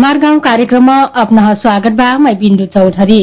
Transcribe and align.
हमार 0.00 0.18
गाउँ 0.18 0.38
कार्यक्रममा 0.40 0.94
अपना 1.22 1.42
स्वागत 1.54 1.92
बा 1.92 2.06
मैं 2.18 2.32
बिन्दु 2.38 2.66
चौधरी। 2.74 3.20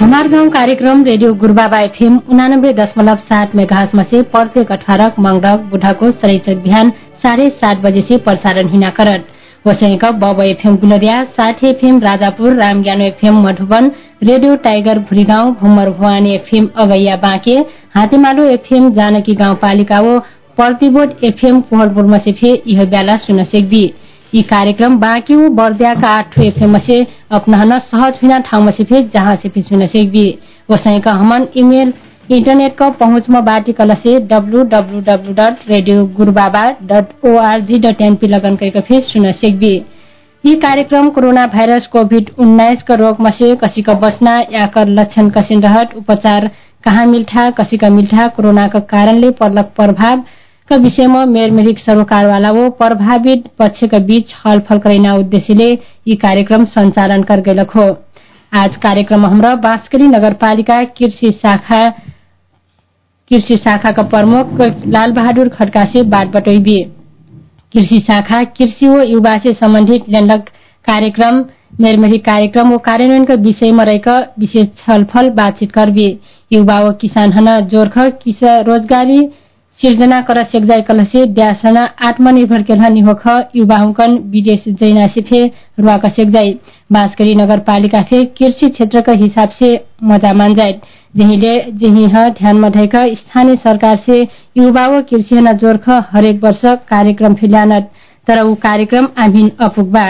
हमार 0.00 0.28
गाउँ 0.28 0.48
कार्यक्रम 0.50 1.02
रेडियो 1.04 1.32
गुरुबाबा 1.42 1.80
एफएम 1.80 2.16
उनानब्बे 2.32 2.72
दशमलव 2.78 3.16
सात 3.26 3.54
मेघासमा 3.56 4.02
से 4.12 4.22
प्रत्येक 4.32 4.72
अठारह 4.72 5.20
मंगड़क 5.26 5.68
बुढ़ाको 5.70 6.10
शनिचर 6.12 6.54
बिहान 6.62 6.90
साढे 7.24 7.48
सात 7.58 7.82
बजे 7.84 8.06
से 8.08 8.18
प्रसारण 8.28 8.72
हिना 8.72 8.88
करत 9.00 9.26
वसैक 9.66 10.04
बब 10.24 10.40
एफएम 10.42 10.76
गुलरिया 10.86 11.20
साठी 11.38 11.68
FM 11.70 12.00
Rajapur 12.08 12.60
रामज्ञानो 12.62 13.04
FM 13.04 13.46
Madhuban 13.46 13.90
radio 14.24 14.56
tiger 14.64 14.98
Bhurigaun 15.10 15.54
भुमर 15.60 15.90
Bhuvani 15.98 16.34
FM 16.34 16.68
अगैया 16.82 17.16
बाँके 17.22 17.58
हातेमालो 17.96 18.44
एफएम 18.58 18.90
जानकी 18.94 19.34
गाउँपालिका 19.44 20.00
वो 20.00 20.18
प्रतिबोध 20.60 21.12
एफएम 21.24 21.60
कोहरपुरमा 21.68 22.16
से 22.24 22.32
फे 22.38 22.50
यह 22.68 22.84
बेला 22.86 23.14
सुन 23.18 23.38
सेक्दी 23.44 23.82
यी 24.32 24.40
कार्यक्रम 24.48 24.96
बाँकी 25.00 25.34
वो 25.34 25.48
बर्दियाका 25.58 26.08
आठो 26.16 26.42
एफएम 26.42 26.76
से 26.78 26.98
अपनाहन 27.36 27.70
सहज 27.84 28.18
हुना 28.22 28.38
ठाउँमा 28.48 28.70
से 28.78 28.84
फे 28.90 29.00
जहाँ 29.14 29.34
से 29.42 29.48
फे 29.54 29.62
सुन 29.68 29.86
सेक्दी 29.94 30.24
वसैका 30.68 31.12
हमन 31.20 31.46
इमेल 31.62 31.92
इंटरनेट 32.30 32.76
का 32.78 32.88
पहुंचमा 32.98 33.40
बाटी 33.46 33.72
कलसे 33.78 34.18
W 34.32 34.62
W 34.74 35.00
W 35.06 35.32
dot 35.34 35.62
radio 35.70 36.02
Gurubaba 36.18 36.64
dot 36.90 37.14
ORG 37.28 37.78
dot 37.86 38.02
NP 38.02 38.26
लगन 38.28 38.56
करके 38.56 38.80
फिर 38.88 39.00
सुन 39.04 39.30
सेक्दी 39.38 39.72
यी 40.44 40.54
कार्यक्रम 40.64 41.08
कोरोना 41.14 41.46
भाइरस 41.54 41.86
कोभिड 41.92 42.30
उन्नाइस 42.38 42.82
का 42.88 42.94
रोगमा 43.02 43.30
से 43.38 43.54
कसी 43.64 43.82
का 43.88 43.94
बसना 44.04 44.36
या 44.52 44.66
कर 44.74 44.88
लक्षण 44.98 45.30
कसिन 45.38 45.62
रहत 45.62 45.96
उपचार 45.96 46.50
कहाँ 46.84 47.06
मिल्ठा 47.06 47.48
कसी 47.60 47.76
का 47.76 47.90
मिल्ठा 47.96 48.26
कोरोना 48.36 48.66
का 48.66 48.78
कारणले 48.92 49.30
पर्लक 49.40 49.72
प्रभाव 49.76 50.22
का 50.70 50.76
विषयमा 50.82 51.24
मेरमेरिक 51.26 51.78
सरोकारवाला 51.78 52.50
वो 52.52 52.68
प्रभावित 52.80 53.46
पक्षका 53.58 53.98
बीच 54.08 54.28
छलफल 54.30 54.78
करैना 54.84 55.14
उद्देश्यले 55.22 55.66
यी 56.08 56.14
कार्यक्रम 56.24 56.64
सञ्चालन 56.74 57.22
कर 57.30 57.40
गैलक 57.48 57.70
हो। 57.76 57.86
आज 58.52 58.76
कार्यक्रम 58.84 59.24
हाम्रो 59.26 59.54
बाँसकरी 59.64 60.06
नगरपालिका 60.08 60.80
कृषि 60.98 61.30
शाखा 61.38 61.80
कृषि 63.30 63.56
शाखाका 63.66 64.02
प्रमुख 64.14 64.60
लाल 64.94 65.12
बहादुर 65.18 65.48
खड्का 65.56 65.82
से 65.94 66.02
बात 66.14 66.28
बटैबी 66.36 66.78
कृषि 67.74 67.98
शाखा 68.10 68.42
कृषि 68.52 68.88
व 68.88 69.02
युवा 69.06 69.34
से 69.44 69.52
सम्बन्धित 69.64 70.08
ल्याण्डक 70.10 70.48
कार्यक्रम 70.84 71.44
मेरमेरी 71.80 72.18
कार्यक्रम 72.30 72.72
व 72.72 72.78
कार्यान्वयनका 72.86 73.40
विषयमा 73.42 73.82
रहेका 73.90 74.16
विशेष 74.38 74.66
छलफल 74.86 75.30
बातचीत 75.34 75.72
करबी 75.72 76.08
युवा 76.50 76.80
व 76.80 76.90
किसान 77.00 77.32
हन 77.32 77.58
जोर्ख 77.74 77.98
रोजगारी 78.70 79.20
सिर्जना 79.80 80.18
कर 80.28 80.38
सेक्जाई 80.52 80.80
कलसे 80.88 81.24
द्यासना 81.36 81.84
आत्मनिर्भर 82.08 82.62
केल्हा 82.70 82.88
निहोख 82.96 83.22
युवा 83.56 83.76
हुकन 83.78 84.16
विदेश 84.32 84.64
जैना 84.80 85.04
से 85.14 85.20
फे 85.30 85.44
रुवाका 85.80 86.08
सेक्जाई 86.18 86.52
बाँसकरी 86.92 87.34
नगरपालिका 87.34 88.00
फे 88.10 88.22
कृषि 88.40 88.68
क्षेत्रका 88.78 89.12
हिसाब 89.22 89.50
से 89.62 89.72
मजा 90.12 90.32
मान 90.40 90.54
जाए 90.54 90.78
जहिले 91.14 91.56
जही 91.84 92.06
ध्यानमा 92.40 92.68
धैका 92.76 93.04
स्थानीय 93.22 93.56
सरकार 93.64 94.02
से 94.08 94.20
युवा 94.56 94.86
व 94.88 95.00
कृषि 95.10 95.40
जोर्ख 95.64 95.88
हरेक 96.12 96.44
वर्ष 96.44 96.60
कार्यक्रम 96.90 97.34
फिल्यानत 97.40 97.90
तर 98.26 98.42
ऊ 98.44 98.54
कार्यक्रम 98.66 99.08
आमिन 99.24 99.50
अपुगबा 99.68 100.06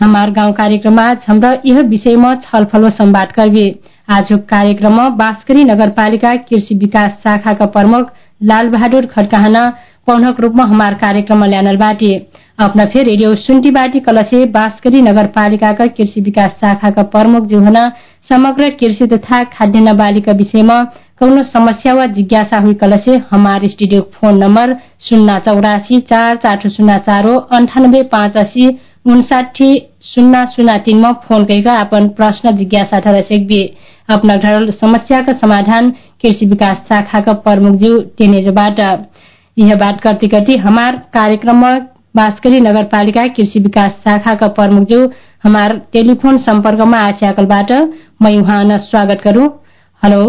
हमार 0.00 0.30
गाउँ 0.32 0.52
कार्यक्रम 0.62 0.98
आज 1.00 1.16
हमरा 1.28 1.52
यह 1.66 1.80
विषयमा 1.88 2.34
छलफल 2.44 2.84
व 2.84 2.90
संवाद 3.00 3.32
करबे 3.38 3.66
आज 4.18 4.28
कार्यक्रममा 4.50 5.08
बाँसकरी 5.18 5.64
नगरपालिका 5.64 6.34
कृषि 6.48 6.74
विकास 6.78 7.10
शाखाका 7.26 7.66
प्रमुख 7.76 8.10
लाल 8.40 8.68
बहादुर 8.68 9.06
खड्काहना 9.06 9.66
पौनक 10.06 10.40
रूपमा 10.40 10.64
हमार 10.64 10.94
कार्यक्रममा 11.00 11.46
ल्यानल 11.46 11.76
बाटे। 11.76 12.12
अपना 12.58 12.84
फेर 12.84 13.04
रेडियो 13.06 13.34
सुन्टी 13.36 13.70
बाटी 13.70 14.00
कलसे 14.06 14.44
बाँसकरी 14.54 15.00
नगरपालिकाका 15.02 15.86
कृषि 15.98 16.20
विकास 16.20 16.50
शाखाका 16.62 17.02
प्रमुख 17.14 17.46
जुहना 17.48 17.84
समग्र 18.28 18.68
कृषि 18.80 19.06
तथा 19.12 19.42
खाद्यान्न 19.52 19.96
बालीका 19.98 20.32
विषयमा 20.40 20.82
कौनो 21.20 21.42
समस्या 21.44 21.94
वा 21.94 22.04
जिज्ञासा 22.16 22.58
हुई 22.64 22.74
कलसे 22.82 23.16
हमार 23.30 23.64
स्टूडियो 23.70 24.00
फोन 24.14 24.42
नम्बर 24.44 24.74
शून्य 25.08 25.38
चौरासी 25.46 25.98
चार 26.10 26.36
चार 26.44 26.68
शून्य 26.68 26.96
चार 27.08 27.26
अन्ठानब्बे 27.58 28.02
पाँच 28.12 28.36
अस्सी 28.44 28.68
उन्साठी 29.12 29.72
शून्य 30.04 30.44
शून्य 30.56 30.76
तीनमा 30.86 31.12
फोन 31.28 31.44
करिका 31.44 31.74
अपन 31.80 32.08
प्रश्न 32.18 32.56
जिज्ञासा 32.56 32.98
ठहर 33.00 33.22
घरल 34.10 34.70
समस्याका 34.80 35.32
समाधान 35.38 35.90
कृषि 36.22 36.46
विकास 36.46 36.76
शाखाका 36.88 37.32
प्रमुखज्यू 37.44 37.98
टेनेजबाट 38.18 38.80
यह 39.56 39.74
बात 39.76 40.00
करती 40.00 40.28
करती 40.28 40.56
हमार 40.58 40.96
कार्यक्रममा 41.14 41.72
बाँसकरी 42.16 42.60
नगरपालिका 42.60 43.26
कृषि 43.36 43.60
विकास 43.60 43.90
शाखाका 44.06 44.48
प्रमुखज्यू 44.58 45.06
हमार 45.44 45.76
टेलिफोन 45.92 46.38
सम्पर्कमा 46.42 46.98
आस्याकलबाट 47.08 47.72
मैं 48.22 48.36
उहाँ 48.38 48.78
स्वागत 48.80 49.22
गरू 49.24 49.46
हेलो। 50.02 50.24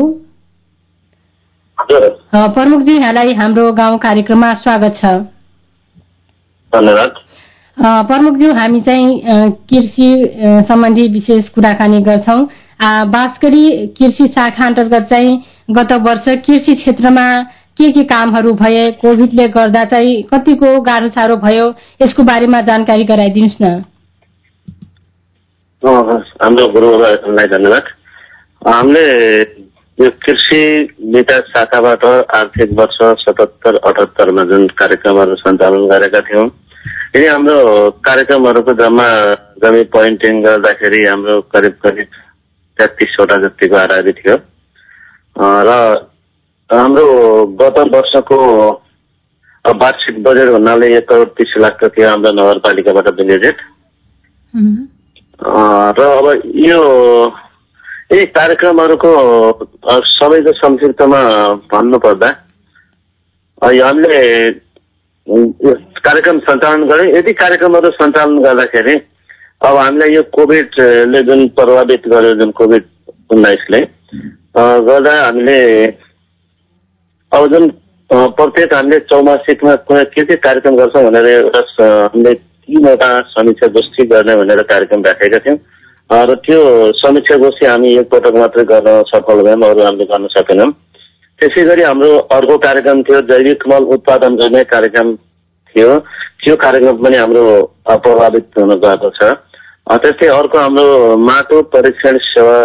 प्रमुखजी 2.53 2.93
यहाँलाई 2.93 3.33
हाम्रो 3.33 3.71
गाउँ 3.73 3.97
कार्यक्रममा 3.97 4.53
स्वागत 4.61 4.93
छ। 4.97 5.05
धन्यवाद। 6.73 7.13
प्रमुखज्यू 8.07 8.53
हामी 8.53 8.81
चाहिँ 8.81 9.51
कृषि 9.69 10.09
सम्बन्धी 10.69 11.07
विशेष 11.13 11.49
कुराकानी 11.49 11.99
गर्छौँ। 11.99 12.41
बाँसकरी 12.83 13.87
कृषि 13.97 14.25
शाखा 14.37 14.65
अन्तर्गत 14.65 15.07
चाहिँ 15.11 15.33
गत 15.71 15.91
वर्ष 16.07 16.29
कृषि 16.45 16.73
क्षेत्रमा 16.75 17.25
के 17.77 17.89
के 17.89 18.03
कामहरू 18.03 18.53
भए 18.53 18.91
कोभिडले 19.01 19.47
गर्दा 19.47 19.83
चाहिँ 19.83 20.21
कतिको 20.23 20.79
गाह्रो 20.81 21.09
साह्रो 21.09 21.35
भयो 21.37 21.67
यसको 22.01 22.23
बारेमा 22.23 22.61
जानकारी 22.61 23.03
गराइदिनुहोस् 23.03 23.61
न। 23.61 23.83
हाम्रो 25.83 26.65
गुरुलाई 26.73 27.47
धन्यवाद। 27.47 27.83
हामीले 28.67 29.05
यो 29.97 30.09
कृषि 30.25 30.63
विकास 31.13 31.53
शाखाबाट 31.55 32.05
आर्थिक 32.37 32.73
वर्ष 32.79 32.97
सतहत्तर 33.21 33.75
अठहत्तरमा 33.75 34.43
जुन 34.51 34.67
कार्यक्रमहरू 34.81 35.35
सञ्चालन 35.35 35.87
गरेका 35.87 36.21
थियौँ 36.21 36.45
यदि 37.15 37.25
हाम्रो 37.27 37.89
कार्यक्रमहरूको 38.05 38.73
जम्मा 38.73 39.07
जम्मी 39.63 39.83
पोइन्टिङ 39.95 40.41
गर्दाखेरि 40.43 41.01
हाम्रो 41.07 41.39
करिब 41.55 41.73
करिब 41.85 42.07
तेत्तिसवटा 42.77 43.35
जतिको 43.43 43.75
आराधी 43.77 44.11
थियो 44.19 44.35
र 45.67 45.69
हाम्रो 46.69 47.05
गत 47.61 47.77
वर्षको 47.93 48.37
वार्षिक 49.65 50.23
बजेट 50.23 50.49
भन्नाले 50.49 50.95
एक 50.97 51.07
करोड 51.09 51.29
तिस 51.37 51.53
लाखको 51.61 51.87
थियो 51.95 52.09
हाम्रो 52.09 52.31
नगरपालिकाबाट 52.31 53.07
बजेट 53.19 53.57
र 55.91 56.01
अब 56.01 56.27
यो 56.65 56.81
यी 58.13 58.25
कार्यक्रमहरूको 58.35 59.11
सबैको 60.11 60.51
संक्षिप्तमा 60.53 61.21
भन्नुपर्दा 61.71 62.29
हामीले 63.61 64.19
कार्यक्रम 66.01 66.39
सञ्चालन 66.39 66.87
गऱ्यौँ। 66.87 67.15
यदि 67.15 67.33
कार्यक्रमहरू 67.33 67.89
सञ्चालन 67.91 68.37
गर्दाखेरि 68.43 68.95
अब 69.61 69.75
हामीलाई 69.77 70.13
यो 70.13 70.21
कोभिडले 70.33 71.21
जुन 71.23 71.47
प्रभावित 71.57 72.07
गर्यो 72.11 72.33
जुन 72.35 72.51
कोभिड 72.59 72.85
उन्नाइसले 73.31 73.79
गर्दा 74.87 75.13
हामीले 75.15 75.57
अब 77.31 77.45
जुन 77.53 77.67
प्रत्येक 78.09 78.73
हामीले 78.73 78.99
चौमासिकमा 79.11 79.75
कुनै 79.89 80.03
के 80.15 80.23
के 80.25 80.35
कार्यक्रम 80.45 80.75
गर्छौँ 80.77 81.03
भनेर 81.05 81.27
एउटा 81.27 81.61
हामीले 81.81 82.33
तिनवटा 82.33 83.09
समीक्षा 83.33 83.67
गोष्ठी 83.77 84.05
गर्ने 84.13 84.35
भनेर 84.35 84.61
कार्यक्रम 84.71 85.03
राखेका 85.05 85.39
थियौँ। 85.45 85.57
र 86.09 86.35
त्यो 86.45 86.59
समीक्षा 86.97 87.37
गोष्ठी 87.45 87.65
हामी 87.65 87.93
एकपटक 87.99 88.35
मात्रै 88.37 88.63
गर्न 88.71 89.03
सफल 89.13 89.41
भयौँ 89.45 89.69
अरू 89.69 89.83
हामीले 89.83 90.05
गर्न 90.09 90.27
सकेनौँ। 90.33 90.71
त्यसै 91.39 91.63
गरी 91.69 91.83
हाम्रो 91.83 92.09
अर्को 92.33 92.57
कार्यक्रम 92.65 93.03
थियो 93.03 93.21
जैविक 93.29 93.67
मल 93.69 93.83
उत्पादन 93.95 94.35
गर्ने 94.41 94.63
कार्यक्रम 94.73 95.15
थियो। 95.75 95.97
त्यो 96.41 96.55
कार्यक्रम 96.65 97.03
पनि 97.05 97.17
हाम्रो 97.17 97.45
प्रभावित 97.87 98.59
हुन 98.59 98.75
गएको 98.83 99.09
छ। 99.21 99.31
त्यस्तै 99.87 100.27
अर्को 100.27 100.57
हाम्रो 100.57 101.15
माटो 101.17 101.61
परीक्षण 101.75 102.17
सेवा 102.23 102.57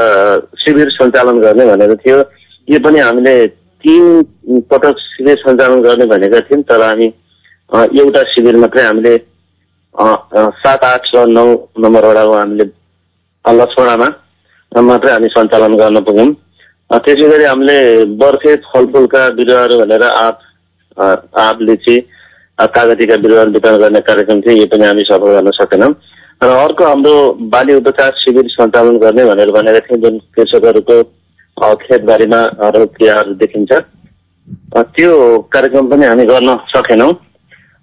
शिविर 0.63 0.89
सञ्चालन 0.97 1.41
गर्ने 1.41 1.65
भनेको 1.67 1.95
थियो। 2.03 2.19
यो 2.69 2.79
पनि 2.85 2.99
हामीले 3.01 3.35
तिन 3.85 4.05
पटक 4.71 4.99
शिविर 5.05 5.37
सञ्चालन 5.45 5.81
गर्ने 5.83 6.07
भनेका 6.07 6.41
थियौँ 6.47 6.63
तर 6.71 6.83
हामी 6.83 7.07
एउटा 8.01 8.23
शिविर 8.33 8.57
मात्रै 8.63 8.85
हामीले 8.85 9.17
सात 10.63 10.85
आठ 10.85 11.11
र 11.15 11.25
नौ 11.29 11.47
नम्बरवटा 11.85 12.23
हामीले 12.33 12.65
लक्ष्मणामा 13.45 14.09
मात्रै 14.73 15.13
हामी 15.13 15.29
सञ्चालन 15.37 15.77
गर्न 15.83 16.01
पुग्यौँ। 16.09 16.33
त्यसै 16.91 17.29
गरी 17.29 17.45
हामीले 17.45 17.79
बर्खे 18.23 18.55
फलफुलका 18.73 19.29
बिरुवाहरू 19.39 19.79
भनेर 19.81 20.03
आँप 20.03 20.39
आँप 21.47 21.63
लिची 21.69 21.97
कागतीका 22.59 23.17
बिरुवाहरू 23.25 23.51
वितरण 23.53 23.77
गर्ने 23.83 24.01
कार्यक्रम 24.11 24.41
थियो। 24.41 24.57
यो 24.57 24.67
पनि 24.73 24.87
हामी 24.87 25.03
सफल 25.11 25.33
गर्न 25.37 25.51
सकेनौँ। 25.59 25.95
र 26.41 26.49
अर्को 26.49 26.85
हाम्रो 26.85 27.33
बाली 27.53 27.75
उपचार 27.75 28.11
शिविर 28.19 28.49
सञ्चालन 28.51 28.97
गर्ने 28.99 29.25
भनेर 29.25 29.51
भनेका 29.53 29.81
थियौँ 29.81 30.01
जुन 30.01 30.19
कृषकहरूको 30.37 31.03
खेतबारीमा 31.83 32.41
रोग 32.77 32.95
क्रियाहरू 32.97 33.35
देखिन्छ। 33.35 33.73
त्यो 34.97 35.13
कार्यक्रम 35.53 35.89
पनि 35.91 36.07
हामी 36.07 36.25
गर्न 36.27 36.57
सकेनौँ। 36.75 37.13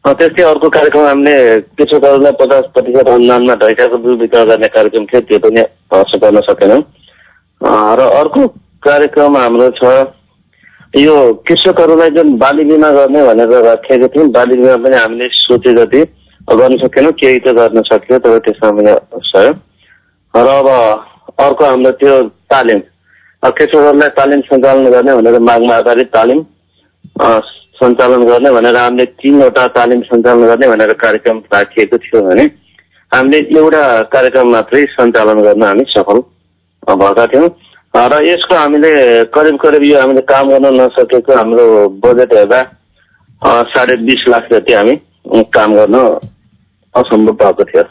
त्यस्तै 0.05 0.44
अर्को 0.44 0.69
कार्यक्रम 0.69 1.05
हामीले 1.05 1.35
कृषकहरूलाई 1.73 2.31
पचास 2.39 2.65
प्रतिशत 2.73 3.07
अनुदानमा 3.09 3.55
ढैकाको 3.57 3.97
बिउ 3.97 4.15
वितरण 4.21 4.50
गर्ने 4.50 4.67
कार्यक्रम 4.69 5.06
थियो 5.06 5.21
त्यो 5.29 5.39
पनि 5.39 5.61
गर्न 6.21 6.39
सकेनौँ। 6.49 6.81
र 7.97 8.09
अर्को 8.21 8.47
कार्यक्रम 8.83 9.38
हाम्रो 9.38 9.69
छ 9.77 9.83
यो 11.01 11.15
कृषकहरूलाई 11.47 12.09
जुन 12.15 12.38
बाली 12.38 12.63
बिमा 12.65 12.89
गर्ने 12.91 13.23
भनेर 13.27 13.61
राखेको 13.65 14.07
थियौँ 14.07 14.27
बाली 14.31 14.56
बिमा 14.57 14.75
पनि 14.83 14.95
हामीले 14.95 15.27
सोचे 15.35 15.73
जति 15.73 16.01
गर्न 16.48 16.78
सकेनौँ 16.78 17.12
केही 17.19 17.40
त 17.40 17.54
गर्न 17.57 17.81
सक्यो 17.90 18.18
तर 18.19 18.38
त्यसमा 18.45 18.72
पनि 18.78 18.94
सयो 19.28 19.51
र 20.34 20.48
अब 20.54 20.68
अर्को 21.40 21.66
हाम्रो 21.66 21.92
त्यो 22.01 22.13
तालिम। 22.51 22.81
अ, 23.44 23.50
कृषकहरूलाई 23.50 24.10
तालिम 24.18 24.42
सञ्चालन 24.50 24.90
गर्ने 24.92 25.16
भनेर 25.16 25.40
मागमा 25.50 25.75
आधारित 25.75 26.07
तालिम 26.16 26.40
सञ्चालन 27.80 28.24
गर्ने 28.28 28.51
भनेर 28.51 28.78
हामीले 28.78 29.06
तिनवटा 29.22 29.68
तालिम 29.78 30.01
सञ्चालन 30.10 30.45
गर्ने 30.48 30.68
भनेर 30.68 30.94
कार्यक्रम 31.04 31.38
राखिएको 31.54 31.98
थियो 32.04 32.22
भने 32.28 32.45
हामीले 33.12 33.38
एउटा 33.60 33.84
कार्यक्रम 34.13 34.51
मात्रै 34.51 34.84
सञ्चालन 34.92 35.42
गर्न 35.48 35.63
हामी 35.63 35.86
सफल 35.95 36.19
भएका 36.84 37.25
थियौँ। 37.34 37.50
र 37.94 38.22
यसको 38.25 38.56
हामीले 38.56 38.92
करिब 39.34 39.57
करिब 39.63 39.84
यो 39.86 40.00
हामीले 40.00 40.22
काम 40.30 40.50
गर्न 40.50 40.68
नसकेको 40.81 41.34
हाम्रो 41.38 41.66
बजेट 42.04 42.34
हेर्दा 42.34 42.62
साढे 43.74 43.95
बिस 44.07 44.24
लाख 44.30 44.48
जति 44.51 44.74
हामी 44.74 44.95
काम 45.56 45.74
गर्न 45.74 45.95
असम्भव 46.95 47.34
भएको 47.42 47.63
थियो। 47.63 47.84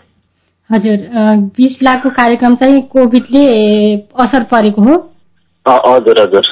हजुर 0.70 0.98
बिस 1.56 1.78
लाखको 1.82 2.10
कार्यक्रम 2.16 2.54
चाहिँ 2.54 2.80
कोभिडले 2.92 3.44
असर 4.20 4.42
परेको 4.52 4.82
हो। 4.82 4.94
हजुर 5.66 6.20
हजुर। 6.20 6.44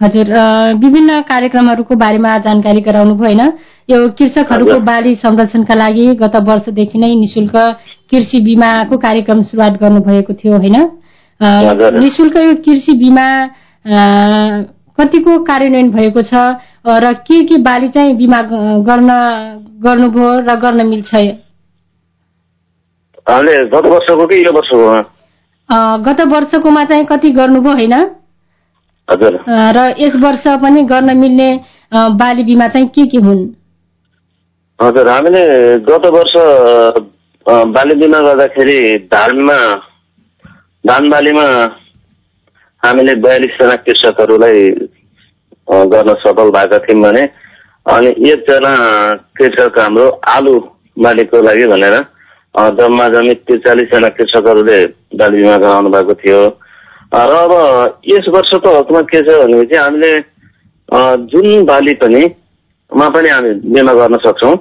हजुर 0.00 0.26
विभिन्न 0.78 1.18
कार्यक्रमहरूको 1.22 1.94
बारेमा 1.96 2.36
जानकारी 2.46 2.80
गराउनु 2.82 3.14
भयो 3.14 3.26
होइन 3.26 3.40
यो 3.88 3.98
कृषकहरूको। 4.18 4.78
बाली 4.84 5.14
संरक्षणका 5.16 5.74
लागि 5.74 6.06
गत 6.22 6.36
वर्षदेखि 6.48 6.98
नै 6.98 7.14
निशुल्क 7.16 7.56
कृषि 8.10 8.40
बिमाको 8.44 8.96
कार्यक्रम 8.98 9.42
सुरुवात 9.42 9.78
गर्नुभएको 9.82 10.32
थियो 10.34 10.56
होइन। 10.56 10.76
निशुल्क 12.00 12.36
यो 12.38 12.54
कृषि 12.64 12.92
बिमा 12.98 13.26
कतिको 14.98 15.38
कार्यान्वयन 15.44 15.90
भएको 15.90 16.22
छ 16.22 16.42
र 17.04 17.12
के 17.22 17.40
के 17.46 17.56
बाली 17.62 17.88
चाहिँ 17.88 18.16
बिमा 18.16 18.40
गर्न 18.88 19.10
गर्नुभयो 19.84 20.30
र 20.40 20.56
गर्न 20.62 20.86
मिल्छ? 20.88 21.12
गत 23.26 23.86
वर्षको 23.86 24.26
कि 24.26 24.44
यो 24.44 24.52
वर्षको? 24.52 24.78
गत 26.06 26.20
वर्षकोमा 26.28 26.84
चाहिँ 26.84 27.04
कति 27.06 27.30
गर्नुभयो 27.30 27.72
होइन? 27.72 27.92
हजुर। 29.08 29.34
र 29.76 29.84
यस 29.98 30.16
वर्ष 30.24 30.46
पनि 30.62 30.82
गर्न 30.90 31.16
मिल्ने 31.18 31.50
बाली 31.92 32.44
बिमा 32.44 32.66
चाहिँ 32.68 32.88
के 32.88 33.06
के 33.06 33.18
हुन्? 33.26 33.42
हजुर 34.78 35.08
हामीले 35.08 35.44
गत 35.88 36.06
वर्ष 36.16 36.34
बाली 37.46 37.94
बिमा 38.00 38.20
गर्दाखेरि 38.22 38.78
धानमा 39.12 39.56
धान 40.84 41.08
बालीमा 41.10 41.46
हामीले 42.82 43.14
बयालिसजना 43.22 43.76
कृषकहरूलाई 43.86 44.68
गर्न 45.92 46.14
सफल 46.22 46.50
भएका 46.50 46.78
थियौँ 46.78 47.02
भने 47.02 47.22
अनि 47.86 48.08
एकजना 48.30 48.72
कृषक 49.38 49.78
हाम्रो 49.78 50.08
आलु 50.28 50.58
बालीको 50.98 51.42
लागि 51.42 51.66
भनेर 51.66 51.94
जम्मा 52.54 53.08
जम्मी 53.08 53.34
त्रिचालिसजना 53.48 54.08
कृषकहरूले 54.16 54.78
बाली 55.16 55.36
बिमा 55.42 55.56
गराउनु 55.56 55.90
भएको 55.90 56.14
थियो। 56.20 56.40
र 57.12 57.32
अब 57.44 57.52
यस 58.08 58.26
वर्षको 58.34 58.68
हकमा 58.78 59.00
के 59.08 59.20
छ 59.20 59.36
भनेपछि 59.42 59.76
हामीले 59.76 60.12
अ, 60.12 60.98
जुन 61.32 61.64
बाली 61.64 61.94
पनि 62.02 62.22
मा 62.92 63.08
पनि 63.08 63.28
हामी 63.28 63.52
बिमा 63.72 63.92
गर्न 63.94 64.16
सक्छौँ। 64.26 64.56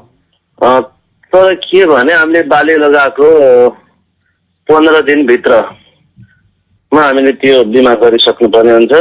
तर 1.33 1.53
के 1.63 1.85
भने 1.85 2.13
हामीले 2.13 2.41
बाली 2.47 2.75
लगाएको 2.75 3.27
पन्ध्र 4.69 5.01
दिनभित्रमा 5.07 7.01
हामीले 7.01 7.31
त्यो 7.43 7.63
बिमा 7.75 7.93
गरिसक्नुपर्ने 8.03 8.71
हुन्छ। 8.71 8.93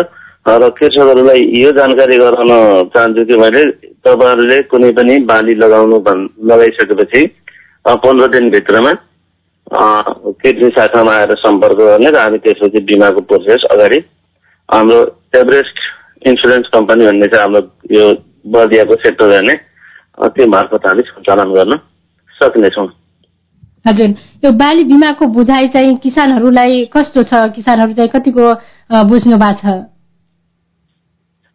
र 0.49 0.69
कृषकहरूलाई 0.79 1.41
यो 1.63 1.71
जानकारी 1.79 2.17
गराउन 2.19 2.51
चाहन्छु 2.95 3.25
कि 3.25 3.37
मैले 3.37 3.65
तपाईँहरूले 4.07 4.63
कुनै 4.71 4.91
पनि 4.99 5.19
बाली 5.31 5.55
लगाउनु 5.55 5.99
भन् 6.07 6.23
लगाइसकेपछि 6.51 7.21
पन्ध्र 7.87 8.27
दिनभित्रमा 8.27 8.93
कृषि 9.73 10.69
शाखामा 10.79 11.13
आएर 11.13 11.35
सम्पर्क 11.39 11.77
गर्ने 11.77 12.11
र 12.11 12.17
हामी 12.17 12.39
त्यसपछि 12.39 12.81
बिमाको 12.85 13.21
प्रोसेस 13.21 13.65
अगाडि 13.73 13.99
हाम्रो 14.75 14.99
एभरेस्ट 15.37 15.79
इन्सुरेन्स 16.29 16.69
कम्पनी 16.75 17.07
भन्ने 17.07 17.27
चाहिँ 17.27 17.45
हाम्रो 17.45 17.61
यो 17.97 18.15
बर्दियाको 18.47 18.95
सेक्टर 18.95 19.29
अ, 20.19 20.29
त्यो 20.29 20.47
मार्फत 20.47 20.87
हामी 20.87 21.03
सञ्चालन 21.07 21.53
गर्न 21.53 21.79
सक्नेछौँ। 22.43 22.87
हजुर 23.89 24.09
यो 24.45 24.53
बाली 24.53 24.85
बिमाको 24.85 25.27
बुझाइ 25.27 25.69
चाहिँ 25.69 25.97
किसानहरूलाई 25.97 26.85
कस्तो 26.97 27.23
छ? 27.23 27.33
किसानहरू 27.57 27.93
चाहिँ 27.93 28.11
कतिको 28.17 28.53
बुझ्नु 29.09 29.37
भएको 29.37 29.61
छ? 29.61 29.73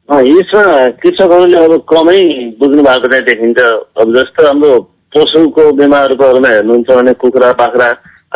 यसमा 0.10 0.63
कृषकहरूले 1.04 1.57
अब 1.66 1.74
कमै 1.94 2.22
बुझ्नु 2.60 2.83
भएको 2.83 3.07
चाहिँ 3.12 3.25
देखिन्छ। 3.25 3.60
अब 4.01 4.16
जस्तो 4.16 4.48
हाम्रो 4.48 4.94
पशुको 5.15 5.71
बिमाहरूकोहरूमा 5.73 6.50
हेर्नुहुन्छ 6.50 6.89
भने 6.91 7.13
कुखुरा 7.21 7.51
बाख्रा 7.59 7.89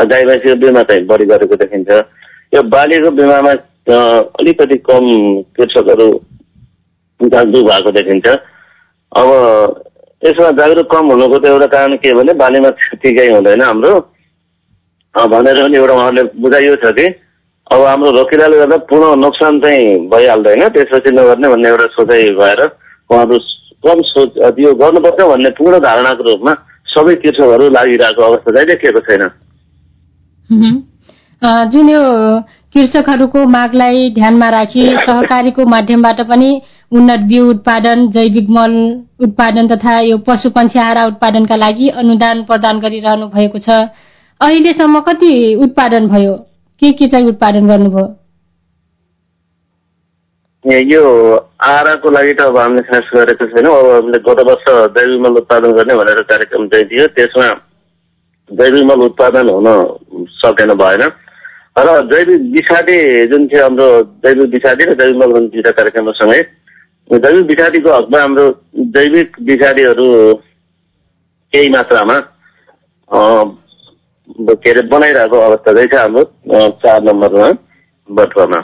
गाई 0.06 0.24
भैँसीको 0.24 0.56
बिमा 0.60 0.82
चाहिँ 0.90 1.06
बढी 1.06 1.26
गरेको 1.26 1.56
देखिन्छ। 1.62 1.90
यो 2.54 2.62
बालीको 2.72 3.10
बिमामा 3.12 3.52
अलिकति 4.40 4.78
कम 4.88 5.06
कृषकहरू 5.56 6.08
जागरुक 7.20 7.66
भएको 7.70 7.92
देखिन्छ। 7.92 8.28
अब 9.12 9.28
यसमा 10.24 10.52
जागरुक 10.58 10.88
कम 10.92 11.12
हुनुको 11.12 11.38
त 11.38 11.46
एउटा 11.48 11.66
कारण 11.74 11.96
के 12.00 12.14
भने 12.14 12.34
बालीमा 12.42 12.70
केही 12.96 13.32
हुँदैन 13.32 13.62
हाम्रो। 13.62 13.94
भनेर 15.16 15.64
पनि 15.64 15.78
एउटा 15.78 15.94
उहाँले 15.94 16.24
बुझाइयो 16.40 16.76
छ 16.84 16.92
कि 16.96 17.06
अब 17.72 17.82
हाम्रो 17.82 18.12
रोकिँदाले 18.12 18.58
गर्दा 18.58 18.78
पूर्ण 18.90 19.20
नोक्सान 19.22 19.60
चाहिँ 19.62 20.08
भइहाल्दैन। 20.10 20.68
त्यसपछि 20.70 21.12
नगर्ने 21.16 21.48
भन्ने 21.50 21.70
एउटा 21.70 21.86
सोचाइ 21.94 22.24
भएर 22.40 22.62
उहाँहरू 22.64 23.38
कम 23.86 24.02
सोच 24.08 24.60
यो 24.60 24.74
गर्नुपर्छ 24.76 25.20
भन्ने 25.30 25.50
पूर्ण 25.60 25.80
धारणाको 25.80 26.24
रूपमा 26.24 26.54
सबै 26.90 27.16
कृषकहरू 27.16 27.70
लागिरहेको 27.70 28.22
अवस्था 28.24 28.54
चाहिँ 28.56 28.68
देखिएको 28.68 29.00
छैन। 29.10 29.24
जुन 31.72 31.90
यो 31.90 32.04
कृषकहरूको 32.76 33.46
मागलाई 33.50 34.10
ध्यानमा 34.16 34.50
राखी 34.50 34.86
सहकारीको 34.98 35.66
माध्यमबाट 35.66 36.22
पनि 36.30 36.50
उन्नत 36.92 37.20
बिउ 37.30 37.50
उत्पादन 37.50 38.08
जैविक 38.12 38.50
मल 38.50 38.74
उत्पादन 39.22 39.68
तथा 39.68 39.94
यो 40.02 40.18
पशु 40.28 40.50
पंक्षी 40.52 40.80
आहारा 40.80 41.06
उत्पादनका 41.06 41.56
लागि 41.56 41.88
अनुदान 42.02 42.44
प्रदान 42.44 42.80
गरिरहनु 42.80 43.28
भएको 43.36 43.60
छ। 43.60 43.70
अहिलेसम्म 44.42 45.00
कति 45.08 45.34
उत्पादन 45.64 46.08
भयो? 46.08 46.34
के 46.82 46.92
के 46.92 47.06
चाहिँ 47.08 47.28
उत्पादन 47.28 47.68
गर्नुभयो? 47.68 48.06
यो 50.66 51.04
आहाराको 51.64 52.10
लागि 52.12 52.34
त 52.34 52.42
अब 52.42 52.58
हामीले 52.58 52.82
खास 52.84 53.10
गरेको 53.16 53.46
छैनौँ। 53.48 53.76
अब 53.80 53.88
हामीले 53.90 54.18
गत 54.28 54.40
वर्ष 54.48 54.66
जैविक 54.96 55.20
मल 55.24 55.38
उत्पादन 55.40 55.72
गर्ने 55.72 55.96
भनेर 55.96 56.22
कार्यक्रम 56.28 56.68
चाहिँ 56.68 56.86
थियो 56.86 57.06
त्यसमा 57.16 57.48
जैविक 58.52 58.84
मल 58.90 59.02
उत्पादन 59.06 59.50
हुन 59.50 59.68
सकेन 60.36 60.74
भएन। 60.82 61.04
र 61.80 61.88
जैविक 62.12 62.42
विषादी 62.54 62.98
जुन 63.32 63.48
थियो 63.48 63.64
हाम्रो 63.64 63.88
जैविक 64.26 64.50
विषादी 64.54 64.84
र 64.84 64.94
जैविक 65.00 65.18
मल 65.18 65.32
दुईवटा 65.48 65.72
कार्यक्रमसँगै 65.80 66.42
जैविक 67.10 67.46
विषादीको 67.50 67.90
हकमा 67.94 68.20
हाम्रो 68.20 68.46
जैविक 68.98 69.40
विषादीहरू 69.50 70.08
केही 71.54 71.70
मात्रामा 71.70 72.18
के 74.60 74.70
अरे 74.70 74.82
बनाइरहेको 74.90 75.38
अवस्था 75.40 75.74
चाहिँ 75.74 75.88
छ 75.88 75.96
हाम्रो 75.96 76.24
चार 76.84 77.02
नम्बरमा 77.04 77.50
बटुवामा। 78.10 78.62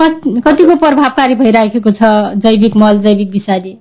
कतिको 0.00 0.74
प्रभावकारी 0.76 1.34
भइराखेको 1.34 1.90
छ 1.90 2.10
जैविक 2.44 2.76
मल 2.76 2.98
जैविक 2.98 3.30
विषादी? 3.30 3.72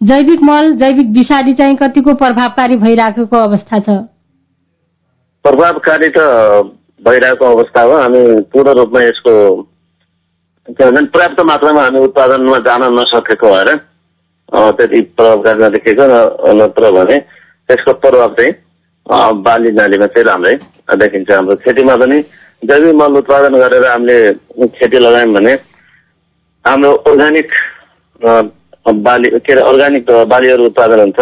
जैविक 0.00 0.42
मल 0.42 0.72
जैविक 0.80 1.08
विषादी 1.18 1.52
चाहिँ 1.54 1.76
कतिको 1.76 2.14
प्रभावकारी 2.14 2.76
भइराखेको 2.76 3.36
अवस्था 3.36 3.78
छ? 3.78 3.98
प्रभावकारी 5.44 6.08
त 6.08 6.18
भइरहेको 7.06 7.44
अवस्था 7.44 7.82
हो। 7.82 7.96
हामी 7.96 8.40
पूर्ण 8.52 8.72
रूपमा 8.78 9.00
यसको 9.02 9.62
के 10.68 10.90
भन्छ 10.90 11.08
पर्याप्त 11.10 11.40
मात्रामा 11.44 11.82
हामी 11.82 11.98
उत्पादनमा 11.98 12.58
जान 12.66 12.82
नसकेको 12.98 13.46
भएर 13.54 13.76
त्यति 14.78 15.00
प्रभावकारी 15.00 15.64
नदेखिएको 15.64 16.04
न- 16.12 16.62
नत्र 16.62 16.90
भने 16.92 17.16
त्यसको 17.68 17.92
प्रभाव 17.92 18.34
चाहिँ 18.38 18.52
बाली 19.42 19.70
नालीमा 19.70 20.06
चाहिँ 20.06 20.24
राम्रै 20.24 20.54
देखिन्छ। 20.94 21.30
हाम्रो 21.30 21.56
खेतीमा 21.64 21.96
पनि 21.96 22.18
जैविक 22.62 22.94
मल 22.94 23.16
उत्पादन 23.18 23.54
गरेर 23.58 23.84
हामीले 23.86 24.16
खेती 24.76 24.98
लगायौँ 24.98 25.32
भने 25.34 25.52
हाम्रो 26.64 26.90
अर्ग्यानिक 27.10 27.48
बाली 29.06 29.28
के 29.30 29.52
अरे 29.52 29.62
अर्ग्यानिक 29.62 30.10
बालीहरू 30.30 30.64
उत्पादन 30.66 31.00
हुन्छ। 31.00 31.20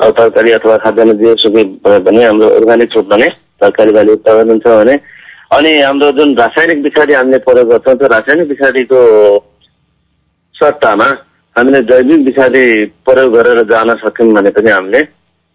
तरकारी 0.00 0.50
अथवा 0.52 0.76
खाद्यान्न 0.82 1.12
जेसुकै 1.18 1.64
भए 1.84 1.98
पनि 2.06 2.22
हाम्रो 2.24 2.48
अर्ग्यानिक 2.58 2.96
रूपमा 2.96 3.16
नै 3.16 3.28
तरकारी 3.60 3.92
बाली 3.92 4.12
उत्पादन 4.12 4.50
हुन्छ 4.50 4.66
भने। 4.66 4.94
अनि 5.56 5.70
हाम्रो 5.80 6.10
जुन 6.18 6.34
रासायनिक 6.38 6.78
विषादी 6.84 7.12
हामीले 7.14 7.38
प्रयोग 7.46 7.68
गर्छौँ 7.70 7.94
त्यो 7.98 8.08
रासायनिक 8.08 8.48
विषादीको 8.48 9.00
सट्टामा 10.54 11.08
हामीले 11.56 11.80
जैविक 11.90 12.20
विषादी 12.26 12.64
प्रयोग 13.06 13.32
गरेर 13.36 13.62
जान 13.70 13.94
सक्यौँ 14.02 14.32
भने 14.34 14.50
पनि 14.56 14.70
हामीले 14.70 15.00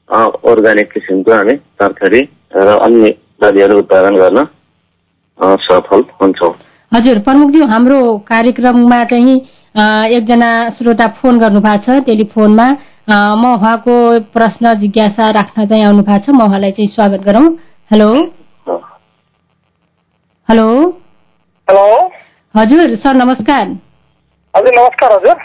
अर्ग्यानिक 0.09 0.91
किसिमको 0.91 1.31
हामी 1.33 1.55
तरकारी 1.81 2.21
र 2.55 2.67
अन्य 2.85 3.09
बालीहरू 3.41 3.77
उत्पादन 3.79 4.15
गर्न 4.15 4.45
सफल 5.63 6.03
हुन्छौँ। 6.21 6.53
हजुर 6.91 7.19
प्रमुखज्यू 7.19 7.65
हाम्रो 7.67 7.99
कार्यक्रममा 8.27 9.03
चाहिँ 9.05 9.37
एकजना 10.15 10.49
श्रोता 10.77 11.07
फोन 11.21 11.39
गर्नु 11.39 11.59
भएको 11.61 11.83
छ 11.85 12.03
टेलिफोनमा। 12.05 12.67
म 13.09 13.43
उहाँको 13.53 13.95
प्रश्न 14.33 14.73
जिज्ञासा 14.79 15.29
राख्न 15.31 15.65
चाहिँ 15.67 15.83
आउनु 15.85 16.03
भएको 16.03 16.25
छ 16.25 16.35
म 16.35 16.41
उहाँलाई 16.45 16.71
चाहिँ 16.71 16.89
स्वागत 16.89 17.21
गरौँ। 17.25 17.47
हेलो। 17.91 18.09
हेलो। 20.49 20.69
हेलो। 21.67 21.85
हजुर 22.55 22.95
सर 23.03 23.15
नमस्कार। 23.15 23.65
नमस्कार 24.57 25.11
हजुर। 25.13 25.35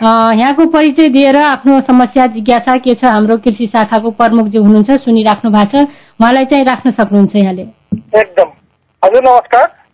यहाँको 0.41 0.67
परिचय 0.67 1.09
दिएर 1.09 1.37
आफ्नो 1.37 1.81
समस्या 1.81 2.27
जिज्ञासा 2.27 2.77
के 2.77 2.95
छ 2.95 3.05
हाम्रो 3.05 3.37
कृषि 3.37 3.67
शाखाको 3.67 4.11
प्रमुखज्यू 4.11 4.63
हुनुहुन्छ 4.63 4.91
सुनिराख्नु 4.91 5.51
भएको 5.51 5.83
छ। 5.83 5.89
उहाँलाई 6.21 6.45
चाहिँ 6.45 6.65
राख्न 6.65 6.91
सक्नुहुन्छ 6.91 7.33
यहाँले। 7.37 7.63
एकदम। 8.19 8.49
हजुर 9.05 9.23
नमस्कार। 9.25 9.85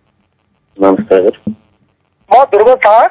नमस्कार। 0.82 1.18
हजुर 1.18 1.54
म 2.30 2.44
ध्रुव 2.44 2.74
शाह 2.76 3.02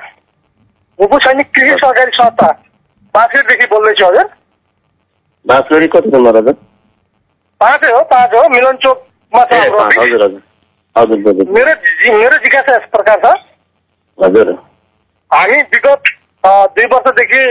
भूपू 1.00 1.18
सैनिक 1.18 1.48
कृषि 1.56 1.72
सहकारी 1.72 2.12
संस्था 2.12 2.48
बाँसगढीदेखि 3.16 3.68
बोल्दैछु 3.68 4.06
हजुर। 4.06 4.30
बाँसगढी 5.48 5.88
कति 5.88 6.10
नम्बर 6.10 6.38
हजुर 6.38 6.54
पाँचै 7.60 7.92
हो 7.92 8.02
पाँच 8.02 8.30
हो 8.30 8.50
मिलन 8.50 8.78
चोकमा 8.78 9.44
छ। 9.44 9.54
हजुर 10.00 10.24
हजुर। 10.24 11.50
मेरो 11.50 11.74
जि- 11.74 12.14
मेरो 12.14 12.38
जिज्ञासा 12.38 12.72
यस 12.72 12.90
प्रकार 12.96 13.22
छ। 13.26 13.38
हजुर। 14.24 14.75
हामी 15.32 15.62
विगत 15.74 16.04
दुई 16.76 16.86
वर्षदेखि 16.92 17.42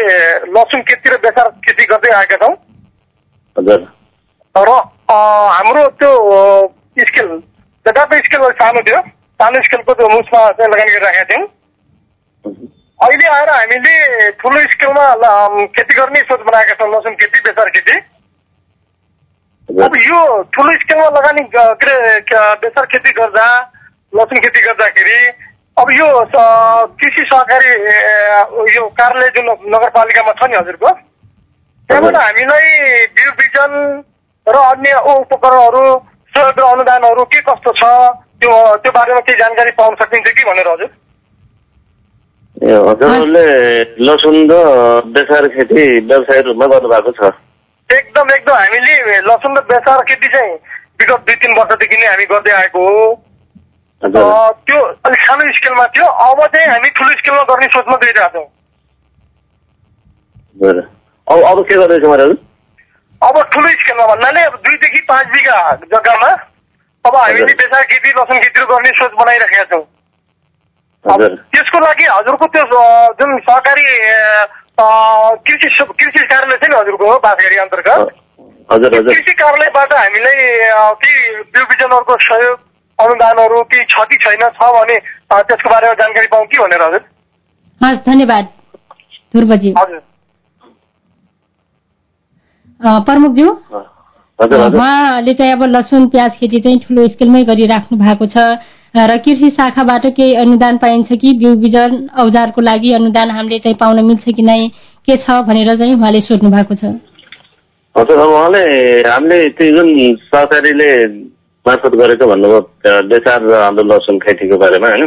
लसुन 0.55 0.83
खेती 0.89 1.11
र 1.11 1.17
बेसार 1.23 1.49
खेती 1.65 1.87
गर्दै 1.87 2.11
आएका 2.17 2.37
छौँ। 2.43 2.55
हजुर। 3.57 3.81
र 4.55 4.71
हाम्रो 5.55 5.83
त्यो 5.99 6.11
स्केल 6.99 7.29
जग्गाको 7.87 8.21
स्केल 8.25 8.41
अलिक 8.41 8.63
सानो 8.63 8.81
थियो 8.89 9.01
सानो 9.41 9.63
स्केलको 9.65 9.95
त्यो 9.95 10.09
मुसमा 10.09 10.41
चाहिँ 10.51 10.71
लगानी 10.73 10.93
गरिराखेका 10.93 11.25
थियौँ। 11.31 11.47
अहिले 13.01 13.27
आएर 13.29 13.51
हामीले 13.51 13.95
ठुलो 14.41 14.61
स्केलमा 14.73 15.07
खेती 15.77 15.99
गर्ने 15.99 16.21
सोच 16.31 16.41
बनाएका 16.49 16.75
छौँ 16.81 16.91
लसुन 16.95 17.15
खेती 17.23 17.41
बेसार 17.47 17.71
खेती। 17.77 17.97
अब 19.69 19.97
यो 19.99 20.21
ठुलो 20.55 20.73
स्केलमा 20.81 21.09
लगानी 21.19 21.43
के 21.51 21.63
अरे 21.65 21.95
बेसार 22.63 22.87
खेती 22.95 23.11
गर्दा 23.19 23.47
लसुन 24.13 24.39
खेती 24.47 24.61
गर्दाखेरि 24.67 25.19
अब 25.77 25.91
यो 25.91 26.09
कृषि 27.01 27.23
सहकारी 27.31 27.71
यो 28.75 28.83
कार्यालय 28.99 29.31
जुन 29.37 29.49
नगरपालिकामा 29.75 30.33
छ 30.33 30.51
नि 30.51 30.57
हजुरको 30.57 30.91
त्यहाँबाट 31.89 32.17
हामीलाई 32.17 32.69
बिउ 33.17 33.31
बिजन 33.41 33.73
र 34.47 34.57
अन्य 34.67 34.93
उपकरणहरू 35.15 35.83
सहयोग 36.35 36.61
र 36.61 36.65
अनुदानहरू 36.67 37.25
के 37.35 37.41
कस्तो 37.49 37.73
छ 37.81 37.91
त्यो 38.41 38.53
त्यो 38.85 38.93
बारेमा 38.93 39.21
केही 39.27 39.39
जानकारी 39.41 39.71
पाउन 39.81 39.95
सकिन्छ 39.97 40.31
कि 40.31 40.45
भनेर 40.45 40.69
हजुर? 40.69 40.91
ए 42.63 42.73
हजुरहरूले 42.87 43.47
लसुन 44.07 44.37
र 44.51 44.55
बेसार 45.11 45.49
खेती 45.59 45.85
व्यवसाय 46.07 46.41
रूपमा 46.49 46.67
गर्नुभएको 46.73 47.13
छ। 47.19 47.35
एकदम 47.91 48.35
एकदम 48.35 48.55
हामीले 48.55 49.21
लसुन 49.29 49.57
र 49.59 49.61
बेसार 49.75 50.03
खेती 50.09 50.29
चाहिँ 50.35 50.55
विगत 51.03 51.21
दुई 51.29 51.37
तिन 51.43 51.59
वर्षदेखि 51.59 51.97
नै 51.97 52.07
हामी 52.07 52.27
गर्दै 52.33 52.53
आएको 52.63 52.89
हो। 52.89 53.07
त्यो 54.05 54.79
अलिक 55.07 55.21
सानो 55.27 55.53
स्केलमा 55.57 55.85
थियो। 55.97 56.07
अब 56.07 56.41
चाहिँ 56.55 56.67
हामी 56.69 56.89
ठुलो 56.97 57.13
स्केलमा 57.19 57.43
गर्ने 57.51 57.67
सोचमा 57.75 57.97
गइरहेको 58.05 58.29
छौँ। 58.35 58.49
अब 61.27 61.39
अब 61.51 61.59
के 61.69 61.75
गर्दैछ 61.77 62.05
अब 63.23 63.37
ठुलो 63.53 63.69
स्केलमा 63.81 64.05
भन्नाले 64.07 64.41
अब 64.45 64.55
दुईदेखि 64.65 65.01
पाँच 65.09 65.27
बिघा 65.35 65.59
जग्गामा 65.95 66.31
अब 67.05 67.17
हामीले। 67.17 67.55
बेसार 67.55 67.83
खेती 67.85 68.11
लसुन 68.11 68.39
खेती 68.41 68.65
गर्ने 68.73 68.91
सोच 69.01 69.13
बनाइराखेका 69.21 69.65
छौँ। 69.73 69.85
त्यसको 71.05 71.79
लागि 71.81 72.05
हजुरको 72.07 72.47
त्यो 72.53 72.65
जुन 73.21 73.31
सहकारी 73.49 73.87
कृषि 75.49 75.69
कृषि 75.81 76.27
कार्यालय 76.27 76.57
छ 76.57 76.69
नि 76.69 76.77
हजुरको 76.77 77.07
बाँसगढी 77.25 77.57
अन्तर्गत। 77.65 78.01
कृषि 78.71 79.33
कार्यालयबाट 79.33 79.93
हामीलाई 79.95 80.37
केही 81.03 81.43
बिउ 81.43 81.65
बिजनहरूको 81.65 82.15
सहयोग 82.29 82.59
अनुदानहरू 82.99 83.63
केही 83.63 83.85
छ 83.85 84.05
कि 84.11 84.17
छैन 84.17 84.49
छ 84.49 84.71
भने 84.75 84.99
त्यसको 85.33 85.71
बारेमा 85.71 85.93
जानकारी 85.93 86.27
पाउँ 86.27 86.47
कि 86.47 86.63
भनेर 86.63 86.83
हजुर? 86.83 87.01
हस् 87.81 88.05
धन्यवाद। 88.07 88.49
ध्रुवजी। 89.37 89.75
हजुर। 89.79 90.03
अ, 92.81 92.99
प्रमुखज्यू? 92.99 93.51
हजुर 94.39 94.61
हजुर। 94.61 94.77
उहाँले 94.77 95.33
चाहिँ 95.33 95.53
अब 95.53 95.63
लसुन 95.63 96.07
प्याज 96.09 96.31
खेती 96.31 96.61
चाहिँ 96.61 96.79
ठुलो 96.79 97.07
स्केलमै 97.07 97.43
गरिराख्नु 97.45 97.99
भएको 97.99 98.27
छ। 98.27 98.37
र 98.97 99.17
कृषि 99.17 99.49
शाखाबाट 99.51 100.07
केही 100.07 100.35
अनुदान 100.35 100.77
पाइन्छ 100.77 101.09
कि 101.13 101.33
बिउ 101.39 101.55
बिजन 101.55 102.09
औजारको 102.21 102.61
लागि 102.61 102.93
अनुदान 102.93 103.31
हामीले 103.31 103.59
चाहिँ 103.59 103.77
पाउन 103.81 104.05
मिल्छ 104.05 104.35
कि 104.37 104.43
नै 104.43 104.69
के 105.09 105.17
छ 105.17 105.43
भनेर 105.43 105.75
चाहिँ 105.79 105.95
उहाँले 105.95 106.19
सोध्नु 106.19 106.51
भएको 106.51 106.75
छ। 106.75 106.85
हजुर 107.95 108.19
अब 108.19 108.29
उहाँले 108.29 108.63
हामीले 109.09 109.49
त्यो 109.51 109.71
जुन 109.71 110.17
सहकारीले 110.17 110.91
मार्फत 111.67 111.95
गरेको 112.01 112.27
भन्नुभयो 112.27 112.61
अ, 112.61 113.01
बेसार 113.11 113.41
र 113.49 113.53
हाम्रो 113.63 113.85
लसुन 113.91 114.19
खेतीको 114.25 114.57
बारेमा 114.63 114.89
होइन 114.89 115.05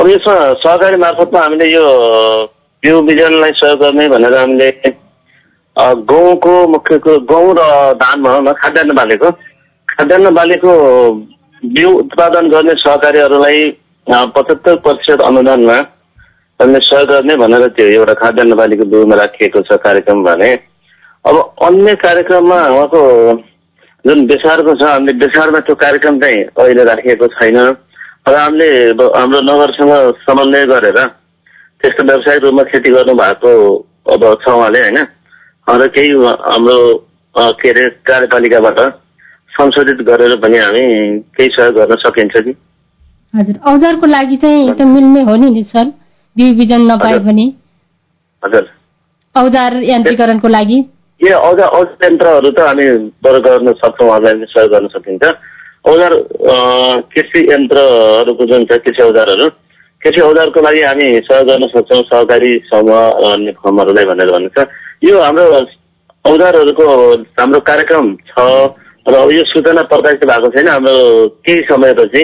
अब 0.00 0.08
यसमा 0.08 0.34
सहकारी 0.64 0.96
मार्फतमा 1.04 1.40
हामीले 1.40 1.66
यो 1.72 1.84
बिउ 2.82 3.00
बिजनलाई 3.08 3.52
सहयोग 3.60 3.80
गर्ने 3.82 4.08
भनेर 4.08 4.34
हामीले 4.38 4.70
गहुँको 6.10 6.54
मुख्य 6.68 6.98
कुरो 7.04 7.18
गहुँ 7.32 7.52
र 7.58 7.62
धान 8.00 8.22
भनौँ 8.22 8.40
न 8.48 8.52
खाद्यान्न 8.62 8.94
बालीको 8.96 9.30
खाद्यान्न 9.88 10.30
बालीको 10.34 10.72
बिउ 11.62 11.90
उत्पादन 11.98 12.48
गर्ने 12.50 12.74
सहकारीहरूलाई 12.82 13.64
पचहत्तर 14.36 14.76
प्रतिशत 14.86 15.20
अनुदानमा 15.28 15.76
हामीले 16.60 16.78
सहयोग 16.88 17.08
गर्ने 17.10 17.36
भनेर 17.36 17.66
त्यो 17.76 17.86
एउटा 18.00 18.14
खाद्यान्न 18.22 18.54
बालीको 18.60 18.84
बिउमा 18.92 19.14
राखिएको 19.22 19.60
छ 19.68 19.78
कार्यक्रम 19.84 20.22
भने। 20.24 20.52
अब 21.24 21.36
अन्य 21.68 21.94
कार्यक्रममा 22.02 22.58
उहाँको 22.68 23.00
जुन 24.04 24.26
बेसारको 24.26 24.74
छ 24.74 24.82
हामीले 24.90 25.12
बेसारमा 25.18 25.58
त्यो 25.66 25.74
कार्यक्रम 25.82 26.18
चाहिँ 26.20 26.42
अहिले 26.58 26.84
राखिएको 26.84 27.26
छैन। 27.34 27.58
र 28.28 28.34
हामीले 28.34 28.68
हाम्रो 28.98 29.40
नगरसँग 29.46 29.92
समन्वय 30.22 30.64
गरेर 30.72 30.98
त्यस्तो 31.82 32.06
व्यावसायिक 32.06 32.44
रूपमा 32.44 32.62
खेती 32.70 32.90
गर्नु 32.90 33.14
भएको 33.14 33.52
अब 34.14 34.22
छ 34.42 34.48
उहाँले 34.48 34.80
होइन? 34.80 34.98
र 35.66 35.86
केही 35.94 36.10
हाम्रो 36.42 36.76
के 37.34 37.70
अरे 37.70 37.88
कार्यपालिकाबाट 38.06 38.80
संशोधित 39.52 39.98
गरेर 40.08 40.36
पनि 40.42 40.58
हामी 40.58 40.84
केही 41.36 41.48
सहयोग 41.56 41.74
गर्न 41.76 41.94
सकिन्छ 42.02 42.34
कि? 42.36 42.52
हजुर 43.34 43.56
औजारको 43.70 44.06
लागि 44.06 44.36
चाहिँ 44.36 44.70
त 44.78 44.82
मिल्ने 44.94 45.20
हो 45.30 45.36
नि 45.36 45.62
सर? 45.68 45.86
बिउ 46.36 46.54
बिजन 46.58 46.90
नपाए। 46.90 47.18
पनि? 47.26 47.44
हजुर। 48.42 48.64
औजार 49.34 49.76
यान्त्रिकरणको 49.82 50.48
लागि? 50.48 50.78
यो 51.22 51.38
औजार 51.38 51.68
यन्त्रहरू 52.04 52.50
त 52.50 52.60
हामी 52.60 52.86
बरु 53.24 53.40
गर्न 53.46 53.72
सक्छौँ 53.80 54.08
उहाँलाई 54.08 54.46
सहयोग 54.52 54.70
गर्न 54.72 54.86
सकिन्छ। 54.94 55.24
औजार 55.86 56.12
कृषि 57.12 57.40
यन्त्रहरूको 57.50 58.44
जुन 58.50 58.64
छ 58.66 58.78
कृषि 58.82 59.02
औजारहरू 59.02 59.46
कृषि 60.02 60.20
औजारको 60.22 60.60
लागि 60.66 60.82
हामी 60.82 61.08
सहयोग 61.28 61.46
गर्न 61.48 61.68
सक्छौँ 61.74 62.02
सहकारी 62.10 62.52
समूह 62.70 63.30
अन्य 63.30 63.54
फर्महरूलाई 63.62 64.04
भनेर 64.10 64.30
भन्नुहुन्छ 64.34 65.08
यो 65.08 65.20
हाम्रो 65.22 65.60
औजारहरूको 66.24 66.86
हाम्रो 67.38 67.60
कार्यक्रम 67.70 68.14
छ 68.30 68.46
र 69.06 69.14
यो 69.34 69.42
सूचना 69.50 69.82
प्रकाशित 69.90 70.24
भएको 70.26 70.48
छैन। 70.54 70.68
हाम्रो 70.68 70.94
केही 71.46 71.62
समयपछि 71.70 72.22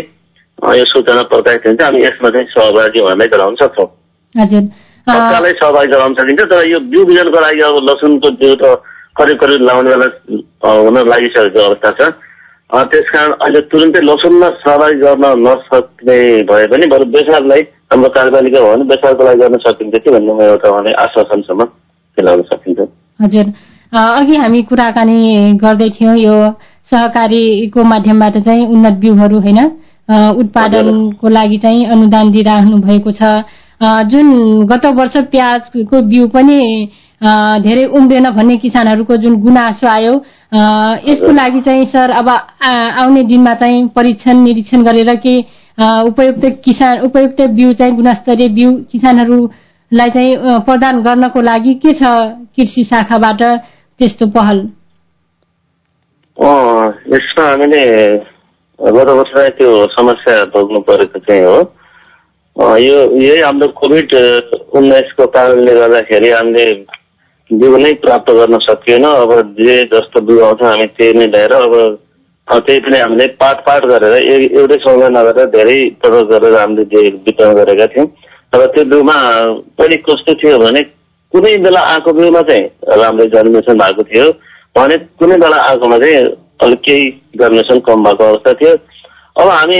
यो 0.78 0.84
सूचना 0.90 1.22
प्रकाशित 1.30 1.66
हुन्छ। 1.66 1.82
हामी 1.82 2.02
यसमा 2.04 2.30
चाहिँ 2.30 2.46
सहभागी 2.50 3.00
उहाँलाई 3.02 3.28
गराउन 3.34 3.54
सक्छौँ। 3.62 3.88
हजुर। 4.34 4.62
तत्कालै 5.08 5.52
सहभागी 5.58 5.90
गराउन 5.92 6.14
सकिन्छ 6.20 6.46
तर 6.52 6.66
यो 6.68 6.78
बिउ 6.92 7.04
बिजनको 7.10 7.40
लागि 7.46 7.60
अब 7.68 7.76
लसुनको 7.90 8.30
बिउ 8.40 8.54
त 8.62 8.74
करिब 9.18 9.38
करिब 9.40 9.62
लाउने 9.68 9.94
बेला 9.94 10.72
हुन 10.78 10.96
लागिसकेको 11.08 11.60
अवस्था 11.68 11.90
छ। 11.98 12.10
त्यस 12.92 13.06
कारण 13.12 13.32
अहिले 13.32 13.60
तुरुन्तै 13.72 14.00
लसुनमा 14.04 14.48
सहभागी 14.62 15.00
गर्न 15.00 15.24
नसक्ने 15.46 16.18
भए 16.50 16.66
पनि 16.72 16.86
बरु 16.92 17.04
बेसारलाई 17.14 17.62
हाम्रो 17.92 18.08
कार्यपालिका 18.16 18.60
हो 18.60 18.70
भने 18.72 18.84
बेसारको 18.90 19.24
लागि 19.24 19.40
गर्न 19.42 19.58
सकिन्छ 19.66 20.00
कि 20.04 20.10
भन्ने 20.10 20.32
म 20.32 20.40
एउटा 20.46 20.68
उहाँलाई 20.70 20.94
आश्वासनसम्म 21.04 21.64
दिलाउन 22.18 22.42
सकिन्छ। 22.50 22.80
हजुर। 23.20 23.46
अघि 23.92 24.36
हामी 24.36 24.62
कुराकानी 24.70 25.18
गर्दै 25.62 25.88
थियौँ 25.96 26.16
यो 26.18 26.36
सहकारीको 26.92 27.84
माध्यमबाट 27.92 28.36
चाहिँ 28.46 28.66
उन्नत 28.74 28.96
बिउहरू 29.04 29.38
होइन? 29.46 29.60
उत्पादनको 30.42 31.28
लागि 31.28 31.58
चाहिँ 31.64 31.84
अनुदान 31.94 32.30
दिइराख्नु 32.32 32.76
भएको 32.84 33.12
छ। 33.12 33.32
जुन 33.82 34.64
गत 34.66 34.86
वर्ष 34.94 35.16
प्याजको 35.30 36.00
बिउ 36.08 36.26
पनि 36.28 36.60
धेरै 37.62 37.84
उम्रेन 37.98 38.28
भन्ने 38.30 38.56
किसानहरूको 38.56 39.16
जुन 39.16 39.36
गुनासो 39.42 39.86
आयो 39.88 40.14
यसको 41.08 41.32
लागि 41.32 41.60
चाहिँ 41.60 41.84
सर 41.94 42.10
अब 42.10 42.28
आउने 42.28 43.22
दिनमा 43.22 43.54
चाहिँ 43.54 43.86
परीक्षण 43.96 44.42
निरीक्षण 44.42 44.82
गरेर 44.84 45.14
के 45.26 45.38
उपयुक्त 46.08 46.44
किसान 46.64 47.00
उपयुक्त 47.00 47.40
बिउ 47.50 47.72
चाहिँ 47.72 47.94
गुणस्तरीय 47.94 48.48
बिउ 48.54 48.72
किसानहरू 48.92 49.38
लाई 49.92 50.10
चाहिँ 50.10 50.60
प्रदान 50.66 51.02
गर्नको 51.02 51.40
लागि 51.42 51.74
के 51.84 51.92
छ 51.92 52.12
कृषि 52.56 52.84
शाखाबाट 52.84 53.42
त्यस्तो 53.42 54.26
पहल? 54.30 54.58
यसमा 57.14 57.44
हामीले 57.48 57.84
गत 58.78 59.10
वर्ष 59.10 59.34
त्यो 59.58 59.70
समस्या 59.92 60.44
भोग्नु 60.54 60.80
परेको 60.80 61.18
चाहिँ 61.18 61.44
हो। 61.44 61.62
यो 62.58 62.98
यही 63.22 63.40
हाम्रो 63.40 63.66
कोभिड 63.78 64.14
उन्नाइसको 64.78 65.26
कारणले 65.34 65.74
गर्दाखेरि 65.74 66.30
हामीले 66.30 66.64
बिउ 67.50 67.76
नै 67.78 67.92
प्राप्त 68.04 68.30
गर्न 68.38 68.58
सकिएन। 68.64 69.04
अब 69.04 69.32
जे 69.58 69.76
जस्तो 69.92 70.20
बिउ 70.26 70.40
आउँछ 70.44 70.62
हामी 70.62 70.86
त्यही 70.98 71.12
नै 71.18 71.26
ल्याएर 71.26 71.52
अब 71.52 71.74
त्यही 72.66 72.80
पनि 72.80 72.98
हामीले 72.98 73.26
पाट 73.38 73.60
पाट 73.66 73.86
गरेर 73.86 74.14
एउटै 74.58 74.78
सँगै 74.86 75.08
नगरेर 75.14 75.48
धेरै 75.54 75.78
प्रयोग 76.02 76.28
गरेर 76.32 76.58
हामीले 76.58 76.84
जे 76.94 77.02
वितरण 77.28 77.54
गरेका 77.60 77.86
थियौँ। 77.94 78.06
तर 78.52 78.66
त्यो 78.74 78.84
बिउमा 78.90 79.16
पनि 79.78 79.96
कस्तो 80.08 80.34
थियो 80.42 80.58
भने 80.58 80.82
कुनै 81.32 81.56
बेला 81.62 81.80
आएको 81.94 82.12
बिउमा 82.18 82.42
चाहिँ 82.50 83.00
राम्रै 83.02 83.26
जर्मिनेसन 83.34 83.78
भएको 83.78 84.02
थियो। 84.10 84.30
भने 84.76 84.96
कुनै 85.22 85.36
बेला 85.44 85.62
आएकोमा 85.70 85.98
चाहिँ 85.98 86.22
अलिक 86.66 86.80
केही 86.86 87.10
जर्मिनेसन 87.40 87.78
कम 87.86 88.04
भएको 88.04 88.24
अवस्था 88.24 88.52
थियो। 88.60 88.76
अब 89.38 89.48
हामी 89.48 89.78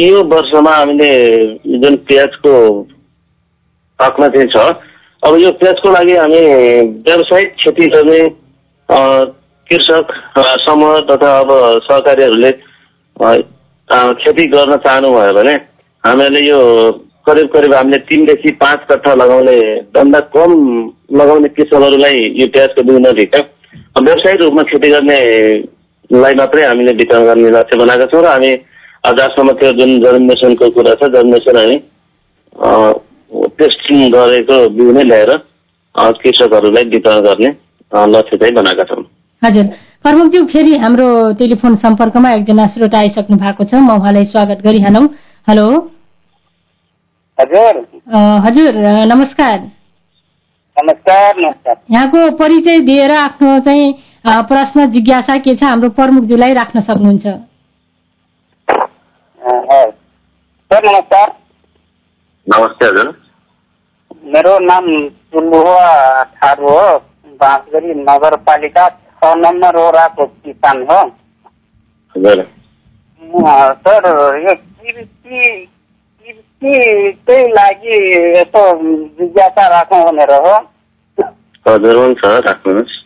यो 0.00 0.22
वर्षमा 0.24 0.70
हामीले 0.70 1.08
जुन 1.78 1.96
प्याजको 2.08 2.52
पाकमा 3.98 4.28
चाहिँ 4.28 4.48
छ 4.48 4.62
अब 5.22 5.34
यो 5.36 5.50
प्याजको 5.60 5.90
लागि 5.90 6.14
हामी 6.16 6.40
व्यावसायिक 7.00 7.52
खेती 7.54 7.86
गर्ने 7.86 8.20
कृषक 9.70 10.14
समूह 10.62 11.00
तथा 11.10 11.32
अब 11.38 11.50
सहकारीहरूले 11.82 12.52
खेती 14.22 14.46
गर्न 14.46 14.76
चाहनुभयो 14.78 15.32
भने 15.32 15.54
हामीले 16.04 16.46
यो 16.46 16.62
करिब 17.26 17.52
करिब 17.54 17.74
हामीले 17.74 17.98
तिनदेखि 18.04 18.50
पाँच 18.56 18.86
कट्ठा 18.90 19.14
लगाउने 19.14 19.58
भन्दा 19.94 20.20
कम 20.32 20.56
लगाउने 21.16 21.48
कृषकहरूलाई 21.50 22.24
यो 22.40 22.46
प्याजको 22.52 22.82
बिउ 22.82 22.98
नदिएर 23.00 23.44
व्यावसायिक 24.00 24.42
रूपमा 24.42 24.62
खेती 24.72 24.90
गर्नेलाई 24.90 26.34
मात्रै 26.34 26.66
हामीले 26.66 26.92
वितरण 26.94 27.24
गर्ने 27.26 27.50
लक्ष्य 27.50 27.84
बनाएका 27.84 28.06
छौँ 28.06 28.22
र 28.22 28.26
हामी 28.28 28.56
अ, 29.04 29.10
जहाँसम्म 29.12 29.52
त्यो 29.60 29.70
जुन 29.78 29.98
जर्मिनेसनको 30.04 30.68
कुरा 30.70 30.94
छ 30.94 31.10
जर्मिनेसन 31.14 31.56
हामी 31.56 31.76
अ, 32.56 32.70
टेस्टिङ 33.60 34.08
गरेको 34.12 34.56
बिउ 34.76 34.92
नै 34.92 35.02
ल्याएर 35.02 35.32
कृषकहरूलाई 35.94 36.84
वितरण 36.94 37.20
गर्ने 37.20 37.48
लक्ष्य 38.12 38.36
चाहिँ 38.36 38.54
बनाएका 38.54 38.84
छौँ। 38.84 39.02
हजुर। 39.42 39.64
प्रमुखज्यू 40.02 40.42
फेरि 40.52 40.74
हाम्रो 40.82 41.08
टेलिफोन 41.38 41.76
सम्पर्कमा 41.76 42.32
एकजना 42.32 42.66
श्रोता 42.74 42.98
आइसक्नु 42.98 43.36
भएको 43.36 43.64
छ। 43.64 43.74
म 43.74 43.96
उहाँलाई 43.96 44.24
स्वागत 44.24 44.62
गरिहालौँ। 44.66 45.06
हेलो। 45.48 45.66
हजुर। 47.38 47.76
अ, 48.14 48.18
हजुर 48.46 48.78
नमस्कार। 49.12 49.58
नमस्कार 50.76 51.38
नमस्कार। 51.38 51.76
यहाँको 51.90 52.30
परिचय 52.36 52.78
दिएर 52.80 53.10
आफ्नो 53.10 53.58
चाहिँ 53.58 53.92
प्रश्न 54.26 54.86
जिज्ञासा 54.90 55.36
के 55.36 55.54
छ 55.54 55.62
हाम्रो 55.64 55.88
प्रमुखज्यूलाई 55.98 56.52
राख्न 56.52 56.80
सक्नुहुन्छ? 56.80 57.26
नमस्कार 60.88 61.32
नमस्ते 62.46 62.86
हजुर 62.86 63.08
मेरो 64.26 64.52
नाम 64.58 64.86
चुल्लुवा 65.32 65.88
थारू 66.36 66.68
हो 66.68 66.86
बाँसगढी 67.40 67.94
नगरपालिका 67.96 68.86
छ 68.88 69.32
नम्बर 69.38 69.76
वडाको 69.76 70.26
किसान 70.44 70.82
हो 70.90 71.00
सर 73.84 74.08
यो 74.38 74.54
कृषि 74.54 75.42
कृषिकै 76.24 77.38
लागि 77.50 78.00
यसो 78.32 78.64
जिज्ञासा 79.18 79.66
राखौँ 79.68 80.02
भनेर 80.04 80.34
हो 80.38 80.56
हजुर 81.66 81.96
हुन्छ 81.96 82.24
राख्नुहोस् 82.48 82.97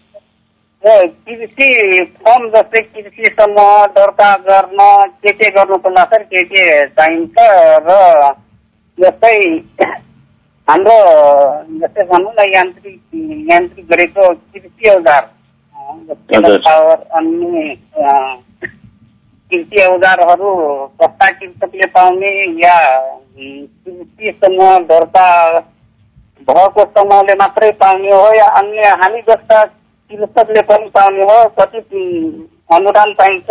कृषि 0.82 2.04
फर्म 2.24 2.48
जस्तै 2.50 2.80
कृषि 2.82 3.30
समूह 3.40 3.84
दर्ता 3.96 4.30
गर्न 4.46 4.78
के 5.22 5.32
के 5.32 5.50
गर्नु 5.56 5.76
पर्ला 5.84 6.04
सर 6.12 6.22
के 6.32 6.42
के 6.44 6.64
चाहिन्छ 6.86 7.34
र 7.86 7.98
जस्तै 8.98 9.36
हाम्रो 10.68 10.96
जस्तै 11.82 12.04
भनौँ 12.10 12.32
न 12.38 12.46
यान्त्रिक 12.54 13.00
यान्त्रिक 13.50 13.86
गरेको 13.92 14.28
कृषि 14.34 14.90
औजार। 14.90 15.28
पावर 16.66 16.98
अन्य 17.18 17.74
कृषि 19.50 19.82
औजारहरू 19.84 20.50
कस्ता 21.02 21.30
कृषकले 21.30 21.86
पाउने 21.94 22.32
या 22.64 22.74
अँ, 22.78 23.66
कृषि 23.86 24.32
समूह 24.44 24.78
दर्ता 24.90 25.26
भएको 26.50 26.84
समूहले 26.98 27.34
मात्रै 27.42 27.70
पाउने 27.82 28.10
हो 28.12 28.32
या 28.36 28.46
अन्य 28.60 28.88
हामी 29.02 29.20
जस्ता 29.28 29.62
कृषकले 30.12 30.62
पनि 30.62 30.88
पाउने 30.94 31.22
हो 31.22 31.38
कति 31.58 31.78
अनुदान 32.74 33.12
पाइन्छ 33.18 33.48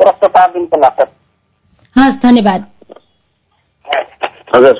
प्रश्न 0.00 0.28
पारिदिनु 0.28 0.80
लाग्छ 0.82 1.08
हस् 1.96 2.18
धन्यवाद। 2.22 2.66
हजुर। 4.54 4.74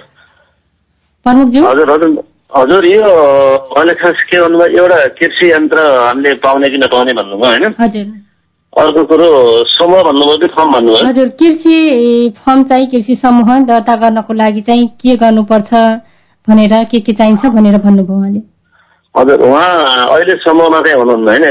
प्रमुखज्यू? 1.27 1.65
हजुर 1.67 1.91
हजुर 1.91 2.11
हजुर 2.57 2.87
यो 2.87 3.01
अहिले 3.01 3.95
खास 3.95 4.23
के 4.31 4.41
भन्नुभयो 4.41 4.83
एउटा 4.83 4.99
कृषि 5.19 5.51
यन्त्र 5.53 5.79
हामीले 5.99 6.35
पाउने 6.45 6.69
कि 6.69 6.79
नपाउने 6.79 7.13
भन्नुभयो 7.13 7.51
होइन? 7.51 7.75
हजुर। 7.81 8.07
अर्को 8.73 9.05
कुरो 9.05 9.29
समूह 9.69 10.03
भन्नुभयो 10.03 10.37
कि 10.39 10.47
फर्म 10.57 10.73
भन्नुभयो? 10.73 11.07
हजुर 11.09 11.29
कृषि 11.41 11.77
फर्म 12.39 12.63
चाहिँ 12.65 12.87
कृषि 12.87 13.15
समूह 13.25 13.59
दर्ता 13.71 13.95
गर्नको 14.03 14.33
लागि 14.33 14.61
चाहिँ 14.61 14.87
के 15.03 15.17
गर्नुपर्छ 15.17 15.75
भनेर 16.49 16.75
के 16.85 17.01
के 17.01 17.13
चाहिन्छ 17.13 17.47
भनेर 17.47 17.79
भन्नुभयो 17.79 18.19
उहाँले। 18.19 18.41
हजुर 19.15 19.41
उहाँ 19.43 20.07
अहिले 20.15 20.35
समूहमा 20.47 20.81
चाहिँ 20.87 20.99
हुनुहुन्न 20.99 21.29
होइन? 21.29 21.45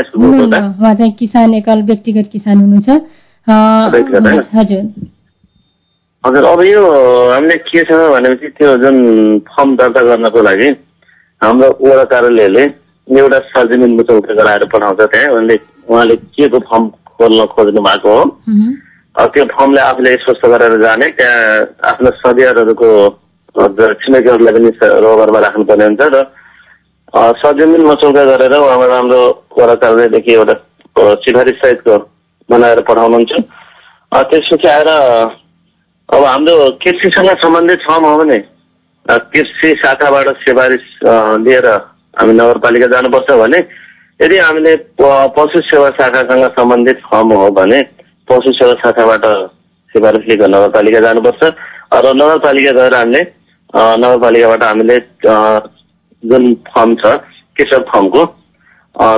उहाँ 0.79 0.93
चाहिँ 0.95 1.11
किसान 1.19 1.53
एकल 1.53 1.81
व्यक्तिगत 1.89 2.29
किसान 2.33 2.57
हुनुहुन्छ? 2.61 2.89
हजुर। 4.57 4.83
हजुर 6.23 6.45
अब 6.51 6.61
यो 6.67 6.81
हामीले 7.31 7.57
के 7.67 7.83
छ 7.89 7.99
भनेपछि 8.13 8.47
त्यो 8.57 8.75
जुन 8.83 8.97
फर्म 9.49 9.75
दर्ता 9.81 10.01
गर्नको 10.09 10.41
लागि 10.49 10.69
हाम्रो 11.41 11.67
वडा 11.83 12.03
कार्यालयले 12.13 12.63
एउटा 13.07 13.39
सार्वजनिक 13.51 13.91
मुचौका 13.99 14.33
गराएर 14.39 14.65
पठाउँछ 14.73 15.01
त्यहाँ। 15.13 15.31
उहाँले 15.31 15.55
उहाँले 15.89 16.15
के 16.35 16.47
को 16.55 16.59
फर्म 16.69 16.87
खोल्न 17.19 17.45
खोज्नु 17.55 17.81
भएको 17.87 18.09
हो? 18.17 18.23
त्यो 19.35 19.43
फर्मले 19.51 19.81
आफूले 19.81 20.15
स्पष्ट 20.23 20.45
गरेर 20.53 20.81
जाने 20.81 21.07
त्यहाँ 21.19 21.65
आफ्नो 21.91 22.09
सदस्यहरूको 22.23 22.89
अ, 23.55 23.67
छिमेकीहरूलाई 24.01 24.53
पनि 24.55 24.69
रोगरमा 25.03 25.39
राख्नुपर्ने 25.45 25.85
हुन्छ 25.85 26.01
र 26.13 26.23
सजमिन 27.15 27.81
मचौका 27.85 28.23
गरेर 28.23 28.53
उहाँबाट 28.53 28.91
हाम्रो 28.91 29.21
वडा 29.57 29.75
कार्यालयदेखि 29.81 30.33
एउटा 30.33 30.55
सिफारिस 31.25 31.57
सहितको 31.61 31.97
बनाएर 32.49 32.81
पठाउनुहुन्छ। 32.89 33.33
त्यसपछि 34.11 34.67
आएर 34.67 34.89
अब 36.09 36.23
हाम्रो 36.23 36.55
कृषिसँग 36.83 37.29
सम्बन्धित 37.41 37.79
फर्म 37.89 38.05
हो 38.05 38.17
भने 38.17 38.37
कृषि 39.33 39.69
शाखाबाट 39.83 40.27
सिफारिस 40.45 40.85
लिएर 41.45 41.67
हामी 42.19 42.33
नगरपालिका 42.33 42.87
जानुपर्छ 42.93 43.31
भने 43.41 43.59
यदि 44.19 44.37
हामीले 44.37 44.75
पशु 45.37 45.61
सेवा 45.65 45.89
शाखासँग 45.97 46.45
सम्बन्धित 46.59 47.01
फर्म 47.09 47.33
हो 47.33 47.49
भने 47.57 47.81
पशु 48.27 48.53
सेवा 48.53 48.73
शाखाबाट 48.85 49.25
सिफारिस 49.95 50.29
लिएर 50.29 50.47
नगरपालिका 50.49 50.99
जानुपर्छ। 51.07 51.41
र 51.95 52.13
नगरपालिका 52.21 52.71
गएर 52.79 52.93
हामीले 52.95 53.21
नगरपालिकाबाट 53.73 54.63
हामीले 54.63 54.97
जुन 56.23 56.53
फर्म 56.69 56.95
छ 56.95 57.13
कृषक 57.57 57.85
फर्मको 57.89 58.23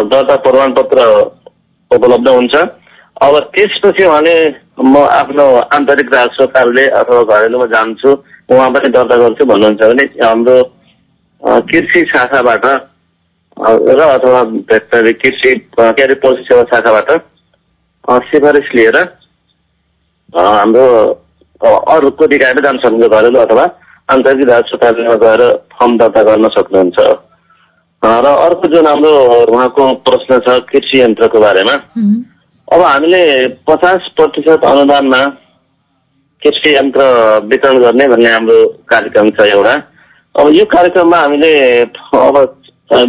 दर्ता 0.09 0.35
प्रमाणपत्र 0.43 1.07
उपलब्ध 1.91 2.27
हुन्छ। 2.29 2.55
अब 3.21 3.37
त्यसपछि 3.55 4.03
उहाँले 4.05 4.35
म 4.83 4.97
आफ्नो 4.97 5.45
आन्तरिक 5.75 6.13
राजस्व 6.13 6.45
कार्यालय 6.53 6.87
अथवा 6.99 7.23
घरेलुमा 7.31 7.65
जान्छु 7.73 8.11
उहाँ 8.49 8.69
पनि 8.71 8.89
दर्ता 8.93 9.15
गर्छु 9.17 9.45
भन्नुहुन्छ 9.45 9.81
भने 9.83 10.05
हाम्रो 10.21 10.55
कृषि 11.69 12.05
शाखाबाट 12.13 12.65
र 13.91 13.99
अथवा 14.01 14.43
भेटनरी 14.69 15.13
कृषि 15.21 15.53
के 15.77 16.03
अरे 16.03 16.15
पशु 16.23 16.43
सेवा 16.43 16.63
शाखाबाट 16.71 17.11
सिफारिस 18.29 18.73
लिएर 18.75 18.97
हाम्रो 20.33 20.87
अरूको 21.93 22.25
निकायमा 22.33 22.61
जान 22.61 22.77
सक्नुहुन्छ 22.77 23.13
घरेलु 23.13 23.39
अथवा 23.39 23.65
आन्तरिक 24.11 24.47
कार्यालयमा 24.73 25.15
गएर 25.23 25.41
फर्म 25.73 25.97
दर्ता 25.97 26.21
गर्न 26.29 26.47
सक्नुहुन्छ। 26.55 26.99
र 28.01 28.25
अर्को 28.25 28.67
जुन 28.73 28.87
हाम्रो 28.87 29.11
उहाँको 29.53 29.83
प्रश्न 30.05 30.39
छ 30.45 30.57
कृषि 30.69 31.01
यन्त्रको 31.01 31.39
बारेमा 31.39 31.75
अब 32.67 32.81
हामीले 32.83 33.21
पचास 33.67 34.07
प्रतिशत 34.17 34.65
अनुदानमा 34.65 35.21
कृषि 36.41 36.75
यन्त्र 36.75 37.01
वितरण 37.49 37.77
गर्ने 37.83 38.07
भन्ने 38.07 38.31
हाम्रो 38.33 38.57
कार्यक्रम 38.89 39.29
छ 39.37 39.47
एउटा। 39.53 39.73
अब 40.35 40.47
यो 40.55 40.65
कार्यक्रममा 40.73 41.17
हामीले 41.17 41.51
अब 41.81 42.37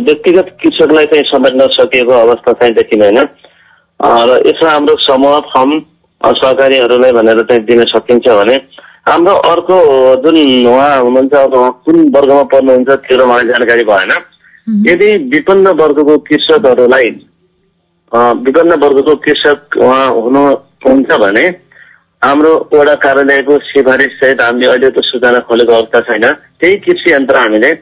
व्यक्तिगत 0.08 0.48
कृषकलाई 0.62 1.06
चाहिँ 1.12 1.24
समेट्न 1.26 1.66
सकिएको 1.72 2.12
अवस्था 2.14 2.52
चाहिँ 2.52 2.74
देखिँदैन। 2.74 3.18
र 3.18 4.40
यसमा 4.46 4.70
हाम्रो 4.70 4.94
समूह 5.02 5.38
फर्म 5.50 5.70
सहकारीहरूलाई 6.20 7.12
भनेर 7.12 7.40
चाहिँ 7.48 7.64
दिन 7.66 7.84
सकिन्छ 7.90 8.28
भने 8.28 8.56
हाम्रो 9.06 9.34
अर्को 9.50 9.76
जुन 10.22 10.36
उहाँ 10.66 11.00
हुनुहुन्छ 11.02 11.34
अब 11.34 11.54
कुन 11.84 11.96
वर्गमा 12.14 12.42
पर्नुहुन्छ 12.50 12.90
त्यो 13.02 13.16
त 13.18 13.26
मलाई 13.26 13.46
जानकारी 13.48 13.84
भएन। 13.84 14.12
यदि 14.86 15.08
विपन्न 15.32 15.68
वर्गको 15.80 16.16
कृषकहरूलाई 16.28 17.10
विपन्न 18.46 18.78
वर्गको 18.84 19.14
कृषक 19.24 19.76
उहाँ 19.82 20.06
हुनुहुन्छ 20.14 21.18
भने 21.24 21.44
हाम्रो 22.22 22.52
वडा 22.74 22.94
कार्यालयको 23.02 23.58
सिफारिस 23.68 24.12
सहित 24.22 24.42
हामीले 24.42 24.70
अहिले 24.70 24.90
त 24.90 25.02
सूचना 25.02 25.38
खोलेको 25.50 25.72
अवस्था 25.74 26.00
छैन। 26.06 26.30
त्यही 26.62 26.74
कृषि 26.86 27.12
यन्त्र 27.12 27.36
हामीले 27.36 27.74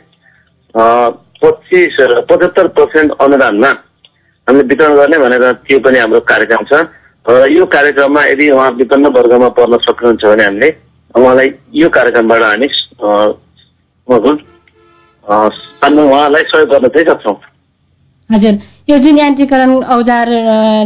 पच्चिस 0.74 1.96
पचहत्तर 2.30 2.66
पर्सेन्ट 2.76 3.12
अनुदानमा 3.20 3.70
हामीले 4.48 4.68
वितरण 4.68 4.94
गर्ने 4.96 5.18
भनेर 5.20 5.50
त्यो 5.68 5.78
पनि 5.84 5.98
हाम्रो 5.98 6.20
कार्यक्रम 6.32 6.64
छ। 6.64 6.86
र 7.26 7.46
यो 7.52 7.64
कार्यक्रममा 7.74 8.22
यदि 8.26 8.50
उहाँ 8.50 8.70
विपन्न 8.78 9.12
वर्गमा 9.16 9.48
पर्न 9.58 9.84
सक्नुहुन्छ 9.84 10.24
भने 10.24 10.44
हामीले 10.44 10.70
उहाँलाई 11.14 11.48
यो 11.74 11.88
कार्यक्रमबाट 11.88 12.42
हामी 12.42 12.68
उहाँलाई 16.02 16.42
सहयोग 16.42 16.68
गर्न 16.70 16.88
चाहिँ 16.88 17.06
सक्छौँ 17.08 17.36
हजुर। 18.30 18.54
यो 18.90 18.96
जुन 19.04 19.18
यान्त्रिकरण 19.18 19.70
औजार 19.94 20.28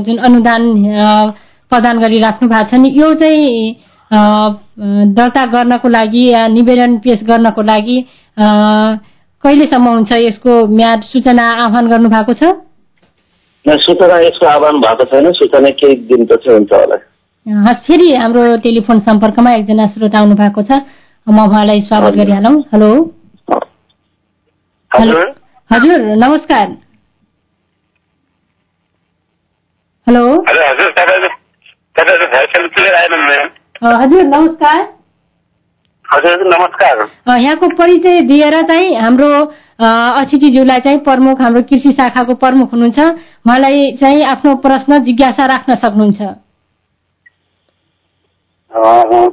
जुन 0.07 0.19
अनुदान 0.29 0.63
प्रदान 1.73 1.99
गरिराख्नु 2.01 2.49
भएको 2.49 2.71
छ 2.71 2.81
नि 2.81 2.89
यो 3.01 3.13
चाहिँ 3.21 3.77
दर्ता 5.15 5.45
गर्नको 5.53 5.89
लागि 5.89 6.25
या 6.31 6.47
निवेदन 6.49 6.97
पेश 7.05 7.23
गर्नको 7.29 7.63
लागि 7.63 7.97
कहिलेसम्म 9.45 9.89
हुन्छ 9.89 10.13
यसको 10.13 10.53
म्याद 10.77 11.01
सूचना 11.05 11.45
आह्वान 11.65 11.89
गर्नु 11.89 12.09
भएको 12.09 12.33
छ 12.35 12.43
सूचना 13.85 14.17
यसको 14.21 14.47
आह्वान 14.47 14.81
भएको 14.81 15.05
छैन। 15.11 15.31
सूचना 15.33 15.69
केही 15.81 15.95
दिनपछि 16.09 16.51
हुन्छ 16.53 16.73
होला। 16.73 16.97
हस् 17.47 17.81
फेरि 17.87 18.07
हाम्रो 18.15 18.43
टेलिफोन 18.57 19.01
सम्पर्कमा 19.01 19.51
एकजना 19.53 19.87
श्रोता 19.87 20.19
आउनु 20.19 20.35
भएको 20.35 20.63
छ। 20.63 20.77
म 21.27 21.41
उहाँलाई 21.41 21.81
स्वागत। 21.81 22.15
गरिहालौँ। 22.17 22.53
हेलो। 22.73 22.89
हजुर। 24.91 25.27
हजुर 25.71 26.01
नमस्कार। 26.17 26.69
हेलो। 30.07 30.25
हजुर 33.85 34.23
नमस्कार। 34.25 34.81
हजुर 36.05 36.45
नमस्कार। 36.47 36.97
यहाँको 37.29 37.69
परिचय 37.77 38.21
दिएर 38.21 38.61
चाहिँ 38.63 38.95
हाम्रो 38.97 39.29
अतिथिज्यूलाई 40.21 40.81
चाहिँ 40.81 40.99
प्रमुख 41.05 41.41
हाम्रो 41.41 41.63
कृषि 41.63 41.93
शाखाको 42.01 42.35
प्रमुख 42.41 42.73
हुनुहुन्छ। 42.73 42.99
उहाँलाई 43.47 43.93
चाहिँ 44.01 44.25
आफ्नो 44.33 44.55
प्रश्न 44.65 44.99
जिज्ञासा 45.05 45.47
राख्न 45.47 45.75
सक्नुहुन्छ। 45.85 46.44
के 48.75 49.27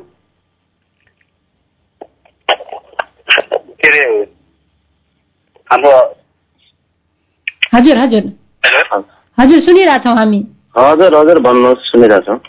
अरे 3.87 4.21
हाम्रो 5.71 5.91
हजुर 7.75 7.97
हजुर। 7.97 8.31
हेलो। 8.65 9.03
हजुर 9.37 9.59
सुनिरहेछौँ 9.59 10.15
हामी। 10.15 10.47
हजुर 10.77 11.15
हजुर 11.15 11.39
भन्नुहोस् 11.39 11.77
सुनिरहेछौँ। 11.77 12.39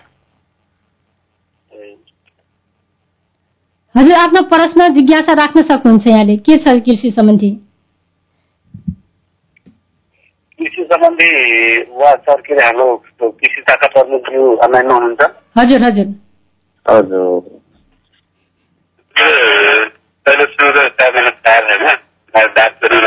हजुर 3.97 4.19
आफ्नो 4.19 4.43
प्रश्न 4.43 4.95
जिज्ञासा 4.95 5.33
राख्न 5.33 5.63
सक्नुहुन्छ 5.63 6.07
यहाँले। 6.07 6.37
के 6.37 6.57
छ 6.57 6.81
कृषि 6.81 7.11
सम्बन्धी? 7.11 7.61
कृषि 10.59 10.85
सम्बन्धी 10.85 11.83
वा 11.93 12.13
सर 12.13 12.41
के 12.41 12.55
अरे 12.55 12.67
हाम्रो 12.67 13.03
कृषि 13.23 13.61
शाखा 13.61 13.87
प्रमुखज्यू 13.87 14.57
अनलाइनमा 14.57 14.95
हुनुहुन्छ? 14.95 15.35
हजुर 15.59 15.83
हजुर। 15.83 16.32
हजुर 16.87 17.41
पहिले 20.27 20.45
सुरु 20.53 20.83
चारजना 21.01 21.31
चार 21.45 21.65
होइन 21.65 21.87
डाक्टरी 22.57 22.99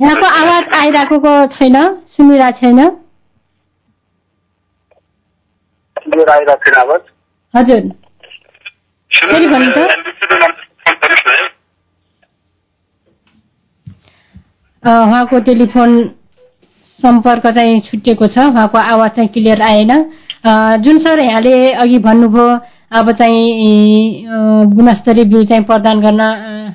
यहाँको 0.00 0.26
आवाज 0.40 0.64
आइरहेको 0.78 1.30
छैन? 1.54 1.76
सुनिरहेको 2.16 2.58
छैन? 2.60 2.80
हजुर। 7.54 7.80
फेरि 9.10 9.46
भन्नु 9.46 9.70
त? 9.76 9.78
उहाँको 14.82 15.40
टेलिफोन 15.46 15.90
सम्पर्क 16.98 17.46
चाहिँ 17.56 17.80
छुटिएको 17.88 18.26
छ। 18.26 18.38
उहाँको 18.50 18.78
आवाज 18.78 19.10
चाहिँ 19.16 19.28
क्लियर 19.34 19.62
आएन। 19.62 19.92
जुन 20.84 20.98
सर 21.04 21.20
यहाँले 21.20 21.54
अघि 21.82 21.98
भन्नुभयो 22.06 22.46
अब 22.98 23.10
चाहिँ 23.18 24.24
गुणस्तरीय 24.76 25.24
बिउ 25.32 25.42
चाहिँ 25.44 25.64
प्रदान 25.64 26.00
गर्न 26.00 26.22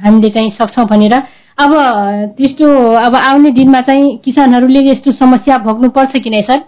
हामीले 0.04 0.30
चाहिँ 0.30 0.52
सक्छौँ 0.60 0.86
भनेर। 0.88 1.16
अब 1.58 1.74
त्यस्तो 2.38 2.68
अब 2.98 3.16
आउने 3.16 3.50
दिनमा 3.58 3.82
चाहिँ 3.88 4.06
किसानहरूले 4.26 4.80
यस्तो 4.90 5.12
समस्या 5.14 5.58
भोग्नुपर्छ 5.66 6.22
कि 6.24 6.30
नै 6.30 6.42
सर? 6.50 6.60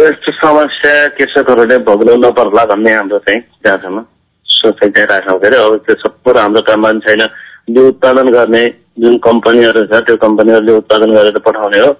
यस्तो 0.00 0.32
समस्या 0.32 0.92
कृषकहरूले 1.16 1.78
भोग्नु 1.86 2.16
नपर्ला 2.24 2.64
भन्ने 2.72 2.92
हाम्रो 2.92 3.18
चाहिँ 3.28 3.40
जहाँसम्म 3.66 4.04
सोचाइ 4.46 4.90
चाहिँ 4.90 5.08
राख्छौँ 5.08 5.38
के 5.40 5.46
अरे 5.48 5.56
अब 5.56 5.76
त्यो 5.86 5.96
सब 6.02 6.36
हाम्रो 6.36 6.60
काममा 6.68 6.90
पनि 6.90 7.00
छैन। 7.06 7.22
जो 7.70 7.86
उत्पादन 7.88 8.28
गर्ने 8.36 8.62
जुन 9.00 9.16
कम्पनीहरू 9.24 9.86
छ 9.88 10.02
त्यो 10.04 10.16
कम्पनीहरूले 10.26 10.72
उत्पादन 10.76 11.10
गरेर 11.16 11.38
पठाउने 11.48 11.80
हो। 11.80 11.90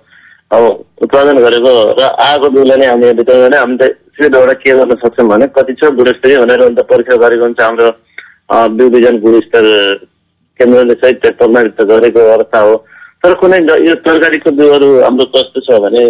अब 0.51 0.63
उत्पादन 1.03 1.37
गरेको 1.47 1.73
र 1.97 2.13
आएको 2.27 2.49
बिउलाई 2.51 2.77
नै 2.77 2.87
हामीले 2.87 3.13
वितरण 3.19 3.41
गर्ने 3.41 3.57
हामीले 3.57 3.89
सिधैबाट 4.21 4.63
के 4.63 4.77
गर्न 4.79 4.95
सक्छौँ 5.01 5.29
भने 5.29 5.47
कति 5.57 5.73
छ 5.81 5.91
गुणस्तरीय 5.97 6.39
भनेर 6.45 6.63
अन्त 6.63 6.81
परीक्षा 6.93 7.17
गरेको 7.25 7.45
हुन्छ 7.45 7.61
हाम्रो 7.63 7.91
बिजन 8.93 9.19
गुणस्तर 9.25 9.65
केन्द्रले 10.61 10.95
सहित 11.05 11.27
प्रमाणित 11.39 11.83
गरेको 11.93 12.29
अवस्था 12.35 12.61
हो। 12.61 12.75
तर 13.25 13.35
कुनै 13.41 13.59
यो 13.87 13.95
तरकारीको 14.05 14.51
बिउहरू 14.59 14.89
हाम्रो 15.01 15.25
कस्तो 15.33 15.61
छ 15.65 15.81
भने 15.87 16.05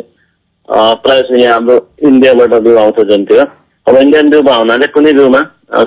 प्रायः 0.69 1.39
यहाँ 1.39 1.55
हाम्रो 1.55 1.77
इन्डियाबाट 2.09 2.55
बिउ 2.67 2.77
आउँछ 2.79 3.01
जुन 3.09 3.25
त्यो। 3.31 3.45
अब 3.87 3.97
इन्डियन 3.97 4.31
बिउमा 4.31 4.55
हुनाले 4.57 4.87
कुनै 4.95 5.13
बिउमा 5.13 5.41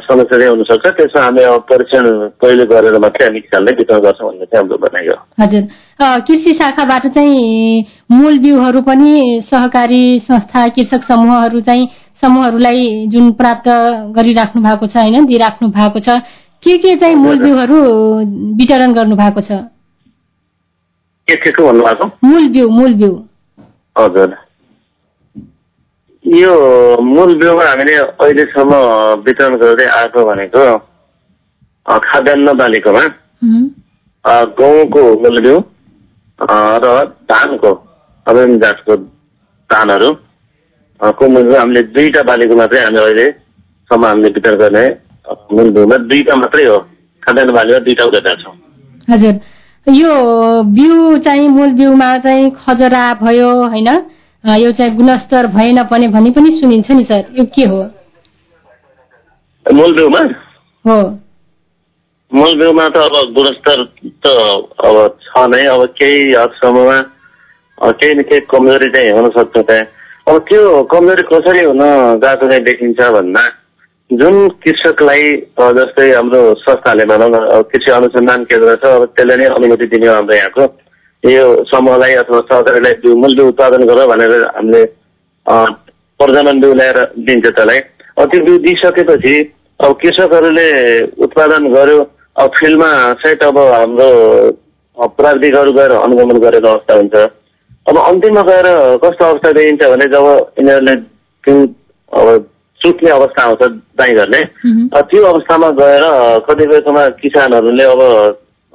समस्या 0.03 0.37
चाहिँ 0.39 0.49
हुनसक्छ 0.49 0.87
त्यसमा 0.97 1.21
हामी 1.23 1.43
अब 1.43 1.61
परीक्षण 1.69 2.05
पहिले 2.41 2.65
गरेर 2.65 2.97
मात्रै 2.99 3.25
हामी 3.25 3.39
किसानलाई 3.39 3.75
वितरण 3.79 3.99
गर्छौँ 4.03 4.27
भन्ने 4.27 4.45
चाहिँ 4.45 4.59
हाम्रो 4.59 4.77
भनाइ 4.83 5.07
हो। 5.07 5.15
हजुर। 5.41 5.63
कृषि 6.27 6.51
शाखाबाट 6.61 7.07
चाहिँ 7.15 7.85
मूल 8.11 8.39
बिउहरू 8.45 8.81
पनि 8.87 9.15
सहकारी 9.51 10.03
संस्था 10.27 10.67
कृषक 10.75 11.11
समूहहरू 11.11 11.59
चाहिँ 11.67 11.87
समूहहरूलाई 12.23 12.81
जुन 13.13 13.31
प्राप्त 13.39 13.67
गरिराख्नु 14.17 14.61
भएको 14.63 14.87
छ 14.87 14.97
होइन 14.97 15.25
दिइराख्नु 15.25 15.69
भएको 15.77 15.99
छ। 15.99 16.19
के 16.63 16.77
के 16.77 16.95
चाहिँ 16.99 17.15
मूल 17.15 17.37
बिउहरू 17.39 17.79
वितरण 18.57 18.93
गर्नु 18.93 19.15
भएको 19.15 19.41
छ? 19.41 19.51
के 21.27 21.35
के 21.43 21.51
को 21.51 21.65
भन्नुभएको? 21.65 22.05
मूल 22.23 22.47
बिउ 22.53 22.69
मूल 22.69 22.93
बिउ 23.01 23.13
हजुर। 23.95 24.35
यो 26.25 26.53
मूल 27.03 27.35
बिउमा 27.39 27.63
हामीले 27.69 27.95
अहिलेसम्म 27.95 28.73
वितरण 29.25 29.55
गर्दै 29.61 29.85
आएको 29.99 30.25
भनेको 30.25 30.65
खाद्यान्न 31.85 32.53
बालीकोमा 32.57 33.03
गहुँको 34.59 35.01
मूल 35.23 35.41
बिउ 35.43 35.57
र 36.39 36.95
धानको 37.31 37.71
अभिन्न 38.27 38.59
जातको 38.59 38.95
धानहरू 39.69 40.09
को 41.19 41.29
मूल 41.29 41.43
बिउ 41.47 41.57
हामीले 41.59 41.81
दुईटा 41.95 42.21
बालीको 42.29 42.55
मात्रै 42.57 42.83
हामी 42.83 42.99
अहिलेसम्म 42.99 44.05
हामीले 44.05 44.29
वितरण 44.35 44.55
गर्ने 44.59 44.85
अ, 45.25 45.33
मूल 45.53 45.69
बिउमा 45.71 45.97
दुईटा 45.97 46.35
मात्रै 46.35 46.63
हो। 46.65 46.77
खाद्यान्न 47.23 47.53
बालीमा 47.53 47.79
दुईटा 47.79 48.05
उठाएका 48.05 48.33
छौँ। 48.43 48.55
हजुर। 49.09 49.39
यो 49.87 50.11
बिउ 50.63 51.17
चाहिँ 51.17 51.47
मूल 51.49 51.71
बिउमा 51.79 52.17
चाहिँ 52.17 52.49
खजरा 52.51 53.03
भयो 53.23 53.49
होइन? 53.71 53.87
यो 54.43 54.71
चाहिँ 54.71 54.95
गुणस्तर 54.95 55.47
भएन 55.47 55.81
भने 55.91 56.07
भनी 56.07 56.31
पनि 56.31 56.49
सुनिन्छ 56.59 56.91
नि 56.91 57.03
सर। 57.03 57.23
यो 57.39 57.45
के 57.55 57.65
हो? 57.71 57.81
मूल 59.65 59.95
बिउमा 59.95 60.19
हो। 60.85 60.99
मूल 62.31 62.59
बिउमा 62.59 62.89
त 62.89 62.97
अब 62.97 63.33
गुणस्तर 63.37 63.83
त 64.25 64.27
अब 64.85 65.17
छ 65.23 65.47
नै। 65.47 65.63
अब 65.65 65.85
केही 65.99 66.33
हदसम्ममा 66.33 66.99
केही 67.83 68.13
न 68.13 68.21
केही 68.21 68.39
कमजोरी 68.51 68.89
चाहिँ 68.91 69.11
हुनसक्छ 69.11 69.57
त्यहाँ। 69.57 69.85
अब 70.27 70.37
त्यो 70.49 70.83
कमजोरी 70.91 71.23
कसरी 71.31 71.63
हुन 71.63 71.81
गएको 72.23 72.49
चाहिँ 72.49 72.63
देखिन्छ 72.63 73.01
भन्दा 73.01 73.41
जुन 74.19 74.35
कृषकलाई 74.63 75.23
जस्तै 75.77 76.09
हाम्रो 76.13 76.41
संस्थाले 76.61 77.05
भनौँ 77.11 77.29
न 77.29 77.61
कृषि 77.71 77.91
अनुसन्धान 77.91 78.43
केन्द्र 78.49 78.75
छ 78.83 78.85
अब 78.87 79.05
त्यसले 79.15 79.35
नै 79.37 79.45
अनुमति 79.55 79.85
दिने 79.93 80.07
हो 80.07 80.13
हाम्रो 80.13 80.35
यहाँको। 80.35 80.65
यो 81.23 81.45
समूहलाई 81.65 82.13
अथवा 82.21 82.39
सहकारीलाई 82.51 82.93
बिउ 83.03 83.15
मूल 83.15 83.35
बिउ 83.37 83.47
उत्पादन 83.47 83.85
गर 83.89 84.05
भनेर 84.11 84.33
हामीले 84.55 84.83
प्रजनन 86.19 86.59
बिउ 86.61 86.73
ल्याएर 86.73 86.99
दिन्छ 87.27 87.45
त्यसलाई। 87.47 87.79
अब 88.19 88.29
त्यो 88.31 88.43
बिउ 88.45 88.57
दिइसकेपछि 88.67 89.35
अब 89.79 89.97
कृषकहरूले 90.01 90.67
उत्पादन 91.25 91.71
गर्यो 91.73 91.99
अब 92.43 92.51
फिल्डमा 92.59 92.91
सायद 93.23 93.43
अब 93.43 93.57
हाम्रो 93.57 94.09
प्राविधिकहरू 95.17 95.71
गएर 95.73 95.91
अनुगमन 95.97 96.37
गरेको 96.45 96.67
अवस्था 96.67 96.95
हुन्छ। 96.95 97.15
अब 97.89 97.97
अन्तिममा 97.99 98.41
गएर 98.49 98.67
कस्तो 99.03 99.25
अवस्था 99.25 99.51
देखिन्छ 99.57 99.83
भने 99.93 100.05
जब 100.13 100.25
यिनीहरूले 100.59 100.95
त्यो 101.43 101.55
अब 102.11 102.49
चुक्ने 102.83 103.09
अवस्था 103.11 103.43
आउँछ 103.43 103.61
दाइँ 103.97 104.13
गर्ने 104.15 104.43
त्यो 104.93 105.25
अवस्थामा 105.25 105.69
गएर 105.79 106.05
कतिपयकोमा 106.47 107.03
किसानहरूले 107.21 107.83
अब 107.85 108.01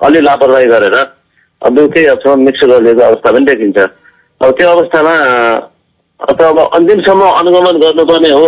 अलि 0.01 0.21
लापरवाही 0.21 0.67
गरेर 0.67 0.97
केही 1.63 2.07
हदसम्म 2.07 2.45
मिक्स 2.45 2.61
गरिदिएको 2.69 3.03
अवस्था 3.03 3.31
पनि 3.33 3.45
देखिन्छ। 3.47 3.79
अब 4.41 4.51
त्यो 4.59 4.69
अवस्थामा 4.71 5.15
अथवा 6.21 6.49
अब 6.49 6.59
अन्तिमसम्म 6.75 7.23
अनुगमन 7.33 7.77
गर्नुपर्ने 7.83 8.31
हो 8.31 8.47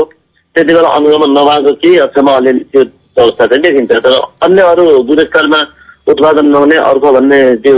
त्यति 0.56 0.74
बेला 0.74 0.88
अनुगमन 0.98 1.30
नभएको 1.38 1.72
केही 1.82 1.96
हदसम्म 1.96 2.30
अलिअलि 2.30 2.64
त्यो 2.72 2.82
अवस्था 3.16 3.46
चाहिँ 3.46 3.62
देखिन्छ। 3.62 3.92
तर 3.92 4.14
अन्य 4.46 4.62
अरू 4.62 4.84
गुणस्तरमा 5.10 5.60
उत्पादन 6.08 6.46
नहुने 6.48 6.76
अर्को 6.88 7.12
भन्ने 7.12 7.40
त्यो 7.64 7.76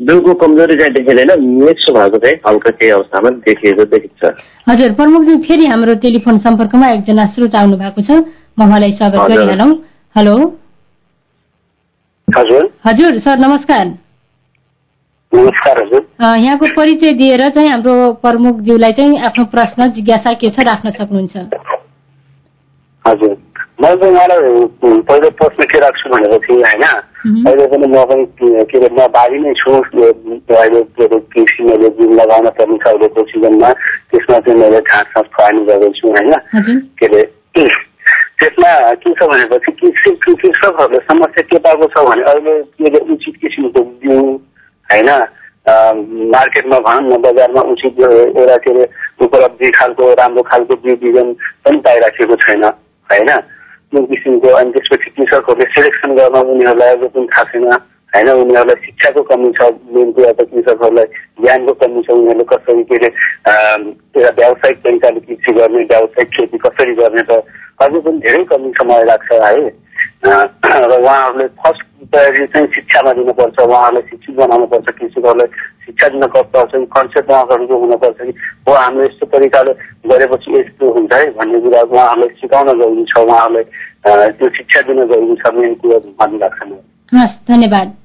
बिउको 0.00 0.32
कमजोरी 0.34 0.74
चाहिँ 0.78 0.92
देखिँदैन 0.92 1.30
मिक्स 1.40 1.84
भएको 1.94 2.18
चाहिँ 2.18 2.36
हल्का 2.46 2.70
केही 2.70 2.90
अवस्थामा 2.90 3.30
देखिएको 3.46 3.84
देखिन्छ। 3.92 4.32
हजुर 4.68 4.92
प्रमुखज्यू 4.92 5.36
फेरि 5.46 5.66
हाम्रो 5.66 5.94
टेलिफोन 6.02 6.38
सम्पर्कमा 6.38 6.88
एकजना 6.90 7.24
श्रोता 7.34 7.60
आउनु 7.60 7.76
भएको 7.76 8.02
छ। 8.02 8.10
म 8.58 8.66
उहाँलाई 8.66 8.90
स्वागत। 8.98 9.18
गरिहालौँ। 9.30 9.70
हेलो। 10.16 10.34
हजुर। 12.28 12.64
हजुर 12.86 13.18
सर 13.20 13.38
नमस्कार। 13.38 13.86
नमस्कार 15.32 15.82
हजुर। 15.82 16.02
यहाँको 16.22 16.66
परिचय 16.76 17.12
दिएर 17.12 17.48
चाहिँ 17.48 17.70
हाम्रो 17.70 17.94
प्रमुखज्यूलाई 18.22 18.92
चाहिँ 18.92 19.18
आफ्नो 19.26 19.44
प्रश्न 19.54 19.90
जिज्ञासा 19.94 20.32
के 20.42 20.50
छ 20.50 20.66
राख्न 20.66 20.90
सक्नुहुन्छ? 20.90 21.36
हजुर। 23.04 23.36
मैले 23.80 23.96
चाहिँ 24.00 24.14
उहाँलाई 24.14 25.02
पहिलो 25.08 25.30
प्रश्न 25.38 25.64
के 25.70 25.78
राख्छु 25.80 26.10
भनेको 26.10 26.38
थिएँ 26.44 26.62
होइन। 26.62 26.84
अहिले 27.46 27.66
पनि 27.66 27.86
म 27.86 28.04
पनि 28.06 28.24
के 28.40 28.78
अरे 28.78 28.88
म 28.94 29.06
बारी 29.10 29.38
नै 29.38 29.52
छु। 29.58 29.72
अहिले 29.74 30.80
के 30.94 31.04
अरे 31.04 31.18
कृषि 31.34 31.62
मैले 31.64 31.88
जुन 31.98 32.12
लगाउन 32.20 32.48
पर्ने 32.58 32.76
छ 32.78 32.86
अहिलेको 32.86 33.24
सिजनमा। 33.30 33.70
त्यसमा 34.10 34.38
चाहिँ 34.38 34.60
मैले 34.60 34.80
घाँस 34.80 35.06
सास 35.14 35.26
खुवाउने 35.36 35.64
गर्दैछु 35.66 36.08
होइन? 36.08 36.32
के 36.98 37.06
अरे 37.06 37.22
त्यसमा 37.54 38.70
के 39.02 39.12
छ 39.14 39.26
भनेपछि 39.30 39.72
कृषि 39.80 40.10
कृषकहरूले 40.24 40.98
समस्या 41.10 41.42
के 41.50 41.58
पाएको 41.64 41.86
छ 41.94 42.04
भने 42.08 42.22
अहिले 42.22 42.62
के 42.62 42.84
अरे 42.84 43.00
उचित 43.14 43.36
किसिमको 43.42 43.82
बिउ 43.82 44.20
होइन? 44.88 45.10
मार्केटमा 46.36 46.78
भनौँ 46.86 47.10
न 47.10 47.20
बजारमा 47.22 47.60
उचित 47.72 48.00
एउटा 48.00 48.56
के 48.62 48.70
अरे 48.70 48.88
उपलब्धि 49.24 49.70
खालको 49.70 50.12
राम्रो 50.22 50.42
खालको 50.52 50.74
बिउ 50.84 50.96
बिजन 51.02 51.32
पनि 51.64 51.78
पाइराखेको 51.88 52.36
छैन 52.46 52.64
होइन? 52.64 53.30
जुन 53.94 54.06
किसिमको 54.12 54.54
अनि 54.58 54.70
त्यसपछि 54.72 55.10
कृषकहरूले 55.16 55.66
सेलेक्सन 55.74 56.14
गर्न 56.18 56.36
उनीहरूलाई 56.54 56.96
अझै 56.96 57.08
पनि 57.16 57.26
थाहा 57.32 57.44
छैन 57.50 57.66
होइन? 58.12 58.28
उनीहरूलाई 58.42 58.84
शिक्षाको 58.86 59.22
कमी 59.30 59.52
छ 59.58 59.70
मेन 59.94 60.12
कुरा 60.12 60.32
त 60.32 60.48
कृषकहरूलाई 60.50 61.06
ज्ञानको 61.42 61.72
कमी 61.82 62.02
छ 62.02 62.10
उनीहरूले 62.10 62.44
कसरी 62.52 62.82
के 62.90 62.96
अरे 62.96 63.10
एउटा 64.16 64.34
व्यावसायिक 64.40 64.78
तरिकाले 64.84 65.20
कृषि 65.20 65.52
गर्ने 65.60 65.84
व्यावसायिक 65.84 66.28
खेती 66.36 66.58
कसरी 66.66 66.94
गर्ने 67.00 67.22
त 67.30 67.42
अझै 67.82 68.00
पनि 68.00 68.18
धेरै 68.26 68.44
कमी 68.52 68.72
समय 68.80 69.04
लाग्छ 69.04 69.32
है? 69.32 69.72
र 70.24 70.98
उहाँहरूले 71.00 71.46
फर्स्ट 71.62 71.82
प्रायोरिटी 72.12 72.46
चाहिँ 72.52 72.68
शिक्षामा 72.74 73.12
दिनुपर्छ 73.12 73.58
उहाँहरूलाई 73.58 74.08
शिक्षित 74.10 74.34
बनाउनुपर्छ 74.36 74.88
कृषकहरूलाई 74.98 75.50
शिक्षा 75.84 76.08
दिन 76.08 76.26
पर्छ 76.26 76.72
कन्सेप्ट 76.96 77.30
उहाँहरूको 77.30 77.78
हुनुपर्छ 77.78 78.20
कि? 78.20 78.32
हो 78.68 78.74
हाम्रो 78.74 79.04
यस्तो 79.04 79.26
तरिकाले 79.26 79.72
गरेपछि 80.08 80.58
यस्तो 80.58 80.92
हुन्छ 80.92 81.12
है 81.12 81.30
भन्ने 81.30 81.60
कुरा 81.60 81.80
उहाँहरूलाई 81.80 82.28
सिकाउन 82.40 82.68
जरुरी 82.78 83.04
छ 83.04 83.18
उहाँहरूलाई 83.18 84.28
त्यो 84.38 84.48
शिक्षा 84.56 84.80
दिन 84.88 85.04
जरुरी 85.04 85.36
छ 85.42 85.54
मेन 85.54 85.74
कुरा 85.74 85.98
भन्ने 86.20 86.38
लाग्छ 86.38 86.62
मलाई 86.62 86.82
हस् 87.12 87.36
धन्यवाद। 87.48 87.96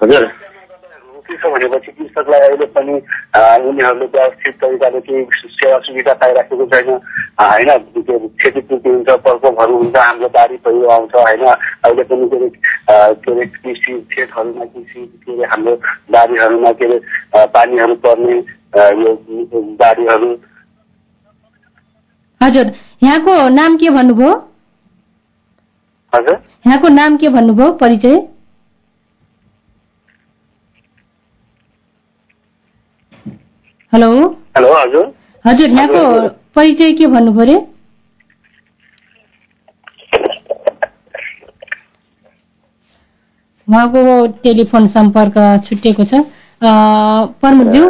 हजुर। 0.00 0.43
के 1.26 1.36
छ 1.36 1.52
भनेपछि 1.52 1.92
कृषकलाई 1.92 2.40
अहिले 2.48 2.66
पनि 2.76 2.94
उनीहरूले 2.94 4.06
व्यवस्थित 4.06 4.54
तरिकाले 4.60 5.00
केही 5.00 5.24
सेवा 5.54 5.78
सुविधा 5.86 6.12
पाइराखेको 6.22 6.66
छैन। 6.74 6.90
होइन 7.40 7.70
त्यो 7.96 8.18
क्षतिपूर्ति 8.18 8.88
हुन्छ 8.88 9.10
प्रकोपहरू 9.26 9.76
हुन्छ 9.76 9.96
हाम्रो 9.96 10.28
बारी 10.36 10.56
पहिरो 10.64 10.88
आउँछ 10.96 11.14
होइन। 11.16 11.44
अहिले 11.46 12.02
पनि 12.04 12.28
के 12.28 12.36
अरे 12.36 12.48
के 13.24 13.32
अरे 13.32 13.46
कृषि 13.46 13.92
खेतहरूमा 14.12 14.64
कृषि 14.64 15.06
के 15.24 15.32
अरे 15.32 15.44
हाम्रो 15.50 15.74
बारीहरूमा 16.12 16.72
के 16.72 16.84
अरे 16.86 17.46
पानीहरू 17.54 17.94
पर्ने 18.06 18.36
यो 19.02 19.14
बारीहरू 19.80 20.32
हजुर 22.40 22.72
यहाँको 23.02 23.32
नाम 23.48 23.76
के 23.76 23.90
भन्नुभयो? 23.90 24.32
हजुर? 26.12 26.36
यहाँको 26.66 26.88
नाम 26.88 27.16
के 27.16 27.28
भन्नुभयो? 27.28 27.70
परिचय? 27.80 28.16
हेलो 33.94 34.06
हेलो 34.56 34.68
हजुर 34.74 35.04
हजुर 35.44 35.70
यहाँको। 35.70 36.00
परिचय 36.56 36.92
के 36.98 37.06
भन्नुभयो 37.06 37.44
रे 37.44 37.54
उहाँको 43.68 44.02
टेलिफोन 44.42 44.88
सम्पर्क 44.96 45.38
छुटिएको 45.68 46.04
छ 46.04 46.22
प्रमुखज्यू 47.40 47.84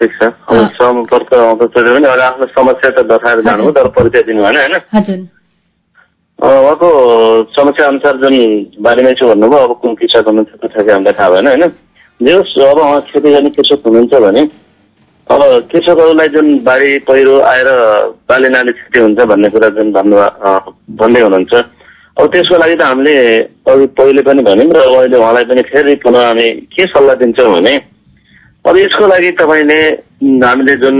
ठिक 0.00 0.18
छ। 0.18 0.32
सम्पर्क 0.80 1.34
आफ्नो 1.34 2.46
समस्या 2.56 2.90
त 2.90 3.06
दर्शाएर 3.12 3.40
जानुभयो 3.46 3.72
तर 3.72 3.88
परिचय 3.98 4.22
दिनु 4.28 4.42
भएन 4.42 4.56
होइन 4.58 5.28
उहाँको 6.38 6.88
समस्या 7.52 7.88
अनुसार 7.88 8.14
जुन 8.22 8.34
बारीमै 8.84 9.12
छु 9.20 9.28
भन्नुभयो 9.28 9.66
अब 9.66 9.80
कुन 9.82 9.94
कृषक 9.96 10.28
हुनुहुन्छ 10.28 10.50
त्यो 10.62 10.92
हामीलाई 10.92 11.12
थाहा 11.12 11.30
भएन 11.30 11.46
होइन 11.48 11.64
जे 12.20 12.32
अब 12.32 12.78
उहाँ 12.78 13.00
खेती 13.02 13.30
गर्ने 13.30 13.50
कृषक 13.52 13.86
हुनुहुन्छ 13.86 14.20
भने 14.20 14.42
अब 15.28 15.42
कृषकहरूलाई 15.72 16.28
जुन 16.28 16.46
बाढी 16.64 16.98
पहिरो 17.04 17.40
आएर 17.42 17.68
बाली 18.28 18.48
नाली 18.48 18.72
क्षति 18.72 19.00
हुन्छ 19.00 19.26
भन्ने 19.26 19.48
कुरा 19.48 19.68
जुन 19.76 19.92
भन्नु 19.92 20.16
भन्दै 20.96 21.20
हुनुहुन्छ 21.20 21.54
अब 22.16 22.26
त्यसको 22.28 22.58
लागि 22.58 22.74
त 22.74 22.82
हामीले 22.82 23.14
अघि 23.68 23.86
पहिले 23.94 24.22
पनि 24.22 24.42
भन्यौँ 24.42 24.72
र 24.72 24.86
अहिले 24.94 25.18
उहाँलाई 25.18 25.44
पनि 25.44 25.62
फेरि 25.64 25.94
पुनः 26.00 26.26
हामी 26.26 26.48
के 26.70 26.84
सल्लाह 26.86 27.14
दिन्छौँ 27.16 27.52
भने 27.52 27.74
अब 28.64 28.76
यसको 28.76 29.06
लागि 29.06 29.30
तपाईँले 29.36 29.80
हामीले 30.40 30.76
जुन 30.78 30.98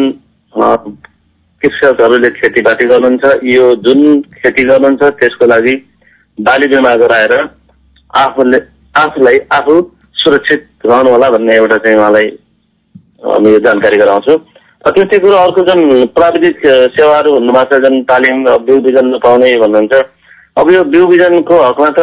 कृषकहरूले 1.63 2.31
खेतीपाती 2.33 2.89
गर्नुहुन्छ 2.89 3.35
यो 3.49 3.75
जुन 3.83 4.01
खेती 4.35 4.65
गर्नुहुन्छ 4.65 5.13
त्यसको 5.17 5.47
लागि 5.49 5.75
बाली 6.39 6.67
बिमा 6.69 6.95
गराएर 6.99 7.35
आफूले 8.19 8.61
आफूलाई 8.97 9.39
आफू 9.55 9.81
सुरक्षित 10.27 10.69
रहनु 10.87 11.11
होला 11.11 11.31
भन्ने 11.31 11.57
एउटा 11.57 11.77
चाहिँ 11.87 11.99
उहाँलाई 11.99 12.29
यो 13.47 13.59
जानकारी 13.67 13.97
गराउँछु। 13.97 14.37
त्यस्तै 14.87 15.19
कुरो 15.19 15.37
अर्को 15.37 15.63
जुन 15.67 15.81
प्राविधिक 16.17 16.61
सेवाहरू 16.95 17.31
हुनुभएको 17.35 17.71
छ 17.71 17.83
जुन 17.85 17.95
तालिम 18.11 18.45
बिउ 18.67 18.79
बिजन 18.83 19.07
पाउने 19.25 19.49
भन्नुहुन्छ 19.63 19.95
अब 20.57 20.71
यो 20.73 20.83
बिउ 20.93 21.07
बिजनको 21.07 21.57
हकमा 21.63 21.89
त 21.97 22.01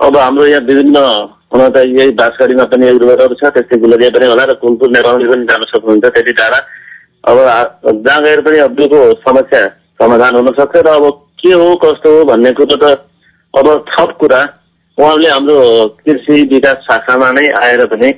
अब 0.00 0.16
हाम्रो 0.16 0.46
यहाँ 0.46 0.62
विभिन्न 0.66 0.98
हुन 1.54 1.62
त 1.74 1.84
यही 1.88 2.10
बाँसगाडीमा 2.18 2.64
पनि 2.72 2.86
एक 2.88 2.98
रुबेरहरू 3.02 3.34
छ 3.38 3.52
त्यस्तै 3.54 3.78
गुलरिया 3.84 4.10
पनि 4.16 4.26
होला 4.26 4.44
र 4.50 4.54
कुलपुर 4.62 4.90
नेपालले 4.96 5.28
पनि 5.30 5.46
जान 5.50 5.62
सक्नुहुन्छ 5.70 6.04
त्यति 6.16 6.32
टाढा। 6.40 6.58
अब 7.24 7.38
जहाँ 8.06 8.20
गएर 8.22 8.40
पनि 8.42 8.58
अब 8.66 8.74
बिउको 8.76 9.00
समस्या 9.22 9.62
समाधान 10.02 10.36
हुन 10.36 10.52
सक्छ 10.58 10.76
र 10.76 10.88
अब 10.98 11.06
के 11.38 11.52
हो 11.54 11.74
कस्तो 11.84 12.16
हो 12.18 12.24
भन्ने 12.30 12.50
कुरो 12.58 12.76
त 12.82 12.94
अब 13.54 13.66
थप 13.90 14.10
कुरा 14.20 14.40
उहाँले 14.98 15.28
हाम्रो 15.28 15.58
कृषि 16.04 16.42
विकास 16.52 16.78
शाखामा 16.86 17.30
नै 17.32 17.46
आएर 17.62 17.84
पनि 17.86 18.08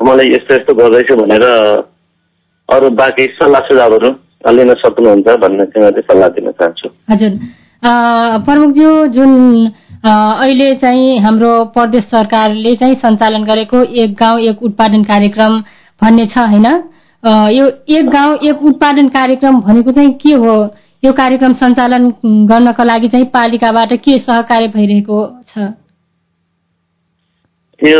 मलाई 0.00 0.26
यस्तो 0.32 0.54
यस्तो 0.54 0.74
गर्दैछु 0.74 1.16
भनेर 1.20 1.44
अरू 2.68 2.90
बाँकी 3.00 3.24
सल्लाह 3.38 3.60
सुझावहरू 3.68 4.10
लिन 4.56 4.72
सक्नुहुन्छ 4.82 5.36
भन्ने 5.44 5.64
चाहिँ 5.72 6.02
सल्लाह 6.10 6.28
दिन 6.36 6.50
चाहन्छु। 6.60 6.88
हजुर। 7.10 7.32
प्रमुखज्यू 8.46 8.92
जुन 9.16 9.32
अहिले 10.06 10.68
चाहिँ 10.82 11.08
हाम्रो 11.24 11.52
प्रदेश 11.74 12.04
सरकारले 12.14 12.74
चाहिँ 12.82 12.94
सञ्चालन 13.04 13.44
गरेको 13.44 13.82
एक 14.02 14.14
गाउँ 14.20 14.40
एक 14.50 14.62
उत्पादन 14.70 15.02
कार्यक्रम 15.10 15.58
भन्ने 16.02 16.24
छ 16.26 16.46
होइन? 16.54 16.66
यो 17.58 17.66
एक 17.98 18.10
गाउँ 18.10 18.38
एक 18.48 18.62
उत्पादन 18.70 19.08
कार्यक्रम 19.18 19.60
भनेको 19.66 19.92
चाहिँ 19.98 20.12
के 20.22 20.34
हो? 20.44 20.54
यो 21.04 21.12
कार्यक्रम 21.14 21.52
सञ्चालन 21.64 22.08
गर्नका 22.46 22.84
लागि 22.84 23.08
चाहिँ 23.08 23.26
पालिकाबाट 23.34 23.92
के 24.06 24.16
सहकार्य 24.22 24.66
भइरहेको 24.76 25.20
छ? 25.50 25.68
यो 27.80 27.98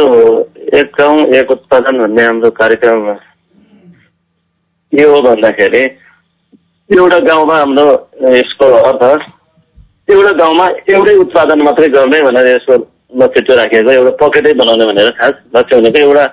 एक 0.75 0.91
गाउँ 0.99 1.19
एक 1.33 1.51
उत्पादन 1.51 1.99
भन्ने 1.99 2.23
हाम्रो 2.23 2.51
कार्यक्रम 2.53 3.03
के 4.93 5.03
हो 5.03 5.21
भन्दाखेरि 5.23 5.83
एउटा 6.91 7.19
गाउँमा 7.21 7.57
हाम्रो 7.57 7.85
यसको 8.31 8.71
अर्थ 8.81 9.05
एउटा 10.09 10.33
गाउँमा 10.35 10.67
एउटै 10.89 11.15
उत्पादन 11.17 11.63
मात्रै 11.65 11.89
गर्ने 11.91 12.21
भनेर 12.23 12.47
यसको 12.47 12.79
लक्ष्य 13.17 13.55
राखेको 13.55 13.91
एउटा 13.93 14.11
पकेटै 14.19 14.53
बनाउने 14.55 14.87
भनेर 14.87 15.11
खास 15.15 15.39
लक्ष्य 15.57 15.81
भनेको 15.81 15.99
एउटा 16.01 16.27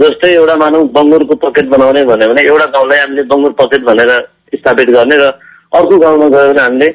जस्तै 0.00 0.32
एउटा 0.32 0.56
मानौँ 0.56 0.82
बङ्गुरको 0.92 1.34
पकेट 1.42 1.68
बनाउने 1.68 2.04
भन्यो 2.06 2.28
भने 2.28 2.46
एउटा 2.46 2.66
गाउँलाई 2.72 2.98
हामीले 2.98 3.26
बङ्गुर 3.26 3.52
पकेट 3.60 3.84
भनेर 3.84 4.14
स्थापित 4.54 4.90
गर्ने 4.92 5.16
र 5.16 5.28
अर्को 5.74 5.98
गाउँमा 5.98 6.28
गयो 6.30 6.48
भने 6.48 6.62
हामीले 6.62 6.90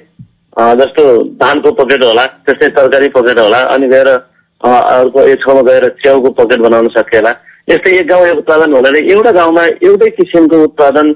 जस्तो 0.80 1.08
धानको 1.38 1.72
पकेट 1.76 2.04
होला 2.04 2.26
त्यस्तै 2.42 2.74
तरकारी 2.74 3.08
पकेट 3.12 3.40
होला 3.40 3.64
अनि 3.70 3.88
गएर 3.90 4.14
अर्को 4.64 5.22
एक 5.24 5.40
ठाउँमा 5.44 5.62
गएर 5.62 5.88
च्याउको 6.04 6.30
पकेट 6.40 6.60
बनाउन 6.62 6.88
सकिएला 6.98 7.32
यस्तै 7.70 7.98
एक 8.00 8.08
गाउँ 8.08 8.30
उत्पादन 8.38 8.74
भनेर 8.74 9.12
एउटा 9.12 9.32
गाउँमा 9.32 9.64
एउटै 9.84 10.10
किसिमको 10.18 10.64
उत्पादन 10.64 11.08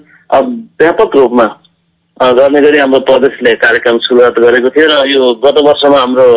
व्यापक 0.82 1.16
रूपमा 1.18 1.46
गर्ने 2.34 2.62
गरी 2.62 2.78
हाम्रो 2.78 3.00
प्रदेशले 3.08 3.54
कार्यक्रम 3.62 3.98
सुरुवात 4.02 4.40
गरेको 4.40 4.70
थियो 4.76 4.88
र 4.88 5.08
यो 5.10 5.32
गत 5.46 5.58
वर्षमा 5.68 6.00
हाम्रो 6.00 6.28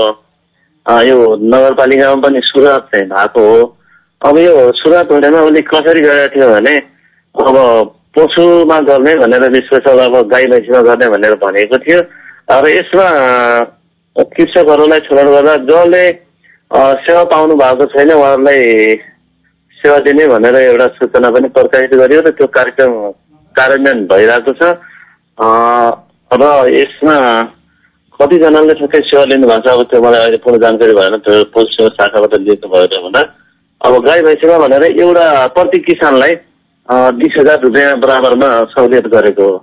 यो 1.07 1.19
नगरपालिकामा 1.49 2.21
पनि 2.23 2.41
सुरुवात 2.45 2.89
चाहिँ 2.93 3.07
भएको 3.09 3.41
हो। 3.49 3.61
अब 4.23 4.39
यो 4.39 4.55
सुरुवात 4.77 5.13
हुनेमा 5.13 5.41
उसले 5.49 5.61
कसरी 5.73 6.01
गरेको 6.01 6.35
थियो 6.35 6.49
भने 6.53 6.77
अब 7.35 7.57
पशुमा 8.19 8.79
गर्ने 8.89 9.15
भनेर 9.17 9.51
विशेष 9.53 9.91
अब 9.97 10.15
गाई 10.29 10.47
भैँसीमा 10.53 10.81
गर्ने 10.89 11.09
भनेर 11.09 11.35
भनेको 11.43 11.79
थियो। 11.85 12.01
र 12.53 12.69
यसमा 12.69 13.09
कृषकहरूलाई 14.17 15.01
छनौट 15.07 15.29
गर्दा 15.35 15.55
जसले 15.69 16.03
सेवा 16.71 17.25
पाउनु 17.25 17.55
भएको 17.57 17.85
छैन 17.93 18.11
उहाँहरूलाई 18.13 18.61
सेवा 19.81 19.99
दिने 20.05 20.27
भनेर 20.29 20.57
एउटा 20.57 20.87
सूचना 20.97 21.31
पनि 21.31 21.49
प्रकाशित 21.57 21.95
गरियो 21.97 22.21
र 22.21 22.31
त्यो 22.37 22.47
कार्यक्रम 22.47 22.93
कार्यान्वयन 23.55 23.99
भइरहेको 24.07 24.53
छ। 24.53 24.63
र 26.31 26.45
यसमा 26.75 27.17
कतिजनाले 28.21 28.75
ठ्याक्कै 28.75 29.01
सेवा 29.09 29.25
लिनुभएको 29.33 29.65
छ 29.65 29.73
अब 29.73 29.83
त्यो 29.91 30.03
मलाई 30.03 30.21
अहिले 30.21 30.39
पूर्ण 30.45 30.59
जानकारी 30.61 30.93
भएन 30.99 31.17
त्यो 31.25 31.43
पोस्ट 31.57 31.71
सेवा 31.77 31.89
शाखाबाट 31.97 32.35
लिएको 32.45 32.69
भयो 32.69 32.85
र 32.85 33.03
भन्दा। 33.07 33.23
अब 33.81 33.93
गाई 34.07 34.21
भैँसीमा 34.29 34.59
भनेर 34.59 34.85
एउटा 34.93 35.27
प्रति 35.57 35.79
किसानलाई 35.89 36.35
बिस 37.17 37.35
हजार 37.41 37.61
रुपियाँ 37.63 37.99
बराबरमा 38.01 38.49
सहुलियत 38.75 39.07
गरेको 39.15 39.45
हो। 39.45 39.57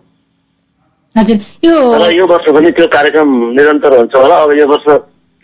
र 1.15 2.11
यो 2.11 2.25
वर्ष 2.31 2.47
पनि 2.55 2.69
त्यो 2.71 2.87
कार्यक्रम 2.95 3.29
निरन्तर 3.57 3.97
हुन्छ 3.97 4.15
होला। 4.15 4.35
अब 4.43 4.51
यो 4.59 4.65
वर्ष 4.67 4.87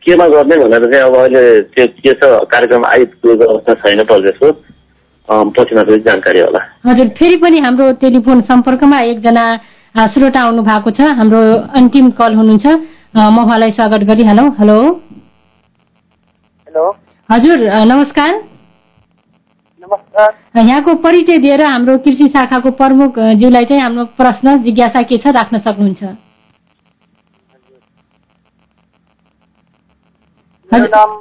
केमा 0.06 0.28
गर्ने 0.28 0.56
भनेर 0.64 0.84
चाहिँ 0.92 1.06
अब 1.06 1.16
अहिले 1.16 1.44
त्यो 1.74 1.86
के 2.02 2.12
छ 2.20 2.30
कार्यक्रम 2.54 2.86
आइपुगेको 2.86 3.46
अवस्था 3.54 3.74
छैन 3.82 4.04
प्रदेशको 4.12 4.48
अँ, 5.30 5.44
पछि 5.58 5.76
मात्रै 5.76 5.98
जानकारी 6.06 6.40
होला। 6.40 6.60
हजुर 6.88 7.08
फेरि 7.18 7.36
पनि 7.44 7.60
हाम्रो 7.66 7.92
टेलिफोन 8.02 8.42
सम्पर्कमा 8.50 9.00
एकजना 9.12 9.46
श्रोता 10.14 10.40
आउनु 10.42 10.62
भएको 10.64 10.92
छ। 10.98 11.02
हाम्रो 11.20 11.42
अन्तिम 11.80 12.10
कल 12.20 12.36
हुनुहुन्छ। 12.36 12.66
म 13.16 13.38
उहाँलाई 13.44 13.72
स्वागत 13.78 14.04
गरिहालौँ 14.10 14.48
हेलो 14.60 14.78
हेलो। 16.68 16.86
हजुर 17.30 17.58
नमस्कार। 17.92 18.32
नमस्कार। 19.82 20.30
यहाँको 20.58 20.94
परिचय 21.06 21.38
दिएर 21.46 21.62
हाम्रो 21.62 21.98
कृषि 22.06 22.28
शाखाको 22.36 22.72
प्रमुख 22.82 23.20
ज्यूलाई 23.40 23.66
चाहिँ 23.70 23.82
हाम्रो 23.82 24.06
प्रश्न 24.20 24.58
जिज्ञासा 24.64 25.02
के 25.12 25.18
छ 25.18 25.36
राख्न 25.38 25.60
सक्नुहुन्छ? 25.68 26.04
मेरो। 30.72 30.88
नाम 30.88 31.12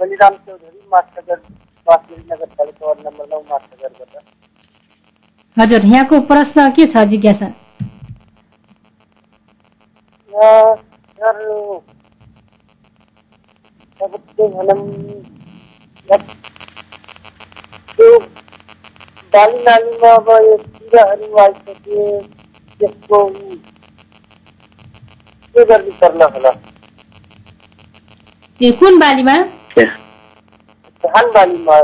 बलिराम 0.00 0.34
चौधरी 0.36 0.80
मास्टरगढ 0.92 1.40
बाँसबेरी 1.86 2.22
नगरपालिका 2.32 2.86
वार्ड 2.86 3.00
नम्बर 3.06 3.28
नौ 3.32 3.40
मास्टरगढबाट 3.50 4.24
हजुर 5.56 5.84
यहाँको 5.86 6.20
प्रश्न 6.28 6.68
के 6.78 6.86
छ 6.94 7.04
जिज्ञासा 7.10 7.52
सर 11.18 11.40
त्यो 17.90 18.18
बाली 19.32 19.62
नालीमा 19.64 20.10
अब 20.14 20.28
यो 20.44 20.56
किराहरू 20.66 21.38
आइसके 21.44 22.04
त्यसको 22.80 23.20
के 25.54 25.64
गर्नु 25.64 25.92
पर्ला 26.00 26.26
होला 26.34 26.50
ए 28.62 28.70
कुन 28.70 28.98
बालीमा? 28.98 29.36
क्या 29.72 29.84
धान 31.04 31.26
बालीमा। 31.32 31.76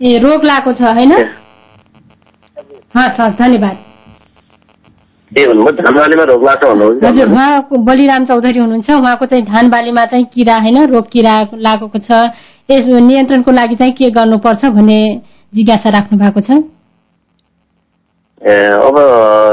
ए 0.00 0.18
रोग 0.18 0.44
लागेको 0.44 0.72
छ 0.72 0.82
होइन? 0.94 1.12
हस् 2.96 3.20
हस् 3.20 3.38
धन्यवाद। 3.38 3.76
हजुर 7.04 7.30
उहाँको 7.30 7.76
बलिराम 7.78 8.24
चौधरी 8.24 8.58
हुनुहुन्छ। 8.58 8.90
उहाँको 8.90 9.26
चाहिँ 9.26 9.44
धान 9.44 9.70
बालीमा 9.70 10.04
चाहिँ 10.04 10.24
किरा 10.34 10.56
होइन? 10.56 10.78
रोग 10.86 11.10
किरा 11.10 11.34
लागेको 11.54 11.98
छ। 11.98 12.10
यस 12.70 12.86
नियन्त्रणको 13.02 13.50
लागि 13.50 13.76
चाहिँ 13.76 13.92
के 13.92 14.10
गर्नुपर्छ 14.10 14.64
भन्ने 14.64 15.00
जिज्ञासा 15.52 15.90
राख्नु 15.90 16.18
भएको 16.18 16.40
छ? 16.40 16.62
ए 18.42 18.54
अब 18.78 18.96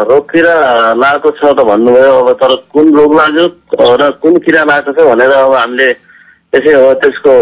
रोग 0.09 0.23
किरा 0.31 0.55
लागेको 0.99 1.29
छ 1.39 1.51
त 1.57 1.63
भन्नुभयो 1.67 2.13
अब 2.19 2.31
तर 2.41 2.55
कुन 2.73 2.93
रोग 2.95 3.13
लाग्यो 3.15 3.45
र 3.99 4.09
कुन 4.23 4.37
किरा 4.45 4.63
लागेको 4.69 4.91
छ 4.93 5.05
भनेर 5.07 5.31
अब 5.31 5.53
हामीले 5.55 5.87
त्यसै 6.51 6.73
हो 6.73 6.93
त्यसको 7.03 7.33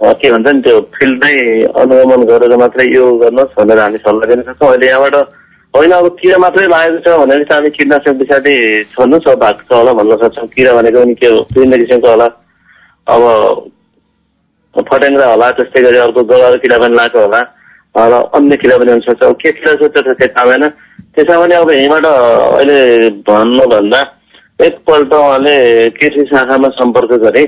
के 0.00 0.30
भन्छ 0.32 0.48
नि 0.48 0.60
त्यो 0.62 0.80
फिल्डमै 0.94 1.34
अनुगमन 1.82 2.24
गरेर 2.30 2.56
मात्रै 2.58 2.86
यो 2.90 3.04
गर्नुहोस् 3.22 3.54
भनेर 3.58 3.78
हामी 3.78 3.98
सल्लाह 4.02 4.26
दिन 4.34 4.42
सक्छौँ। 4.42 4.70
अहिले 4.70 4.86
यहाँबाट 4.86 5.14
होइन 5.74 5.92
अब 5.94 6.06
किरा 6.20 6.38
मात्रै 6.44 6.66
लागेको 6.74 6.98
छ 7.06 7.16
भने 7.22 7.44
चाहिँ 7.44 7.62
हामी 7.62 7.70
कीटनाशक 7.78 8.18
पछाडि 8.20 8.54
छोड्नुहोस् 8.92 9.30
अब 9.30 9.38
भएको 9.44 9.62
छ 9.62 9.78
होला 9.78 9.92
भन्न 10.00 10.16
सक्छौँ। 10.22 10.48
किरा 10.58 10.72
भनेको 10.74 11.04
पनि 11.04 11.14
के 11.22 11.28
विभिन्न 11.30 11.78
किसिमको 11.82 12.08
होला। 12.10 12.28
अब 13.14 13.22
फट्याङ्ग्रा 14.74 15.26
होला 15.32 15.50
त्यस्तै 15.56 15.82
गरी 15.86 15.98
अर्को 16.04 16.22
गलाको 16.34 16.58
किरा 16.66 16.78
पनि 16.82 16.94
लागेको 16.98 17.20
होला। 17.26 17.40
र 17.94 18.12
अन्य 18.34 18.56
किरा 18.56 18.76
पनि 18.78 18.92
हुनसक्छ 18.92 19.22
अब 19.24 19.34
के 19.42 19.50
किरा 19.52 19.74
छ 19.74 19.90
त्यो 19.92 20.02
ठ्याक्कै 20.02 20.26
थाहा 20.32 20.44
भएन। 20.48 20.64
त्यसमा 21.14 21.36
पनि 21.40 21.54
अब 21.54 21.70
यहीँबाट 21.70 22.06
अहिले 22.06 22.78
भन्नुभन्दा 23.28 24.00
एकपल्ट 24.58 25.12
उहाँले 25.14 25.56
कृषि 25.98 26.24
शाखामा 26.32 26.68
सम्पर्क 26.78 27.12
गरे 27.24 27.44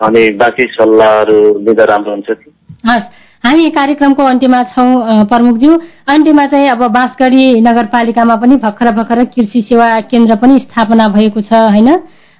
अनि 0.00 0.22
बाँकी 0.40 0.64
सल्लाहहरू 0.72 1.38
दिँदा 1.66 1.84
राम्रो 1.84 2.12
हुन्छ 2.12 2.30
कि? 2.30 2.50
हस् 2.90 3.06
हामी 3.44 3.64
कार्यक्रमको 3.70 4.22
अन्त्यमा 4.24 4.62
छौँ 4.72 5.24
प्रमुखज्यू। 5.32 5.72
अन्त्यमा 6.08 6.44
चाहिँ 6.46 6.68
अब 6.70 6.82
बाँसगढी 6.92 7.60
नगरपालिकामा 7.60 8.36
पनि 8.42 8.56
भर्खर 8.62 8.90
भर्खर 8.94 9.24
कृषि 9.34 9.60
सेवा 9.68 9.88
केन्द्र 10.10 10.36
पनि 10.42 10.58
स्थापना 10.58 11.08
भएको 11.16 11.40
छ 11.40 11.52
होइन? 11.52 11.88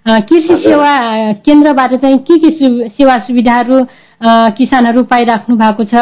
कृषि। 0.07 0.55
सेवा 0.65 0.93
केन्द्रबाट 1.45 1.95
चाहिँ 1.97 2.19
के 2.29 2.39
के 2.39 2.51
सेवा 2.89 3.17
सुविधाहरू 3.27 3.85
किसानहरू 4.57 5.03
पाइराख्नु 5.13 5.57
भएको 5.57 5.85
छ? 5.85 5.95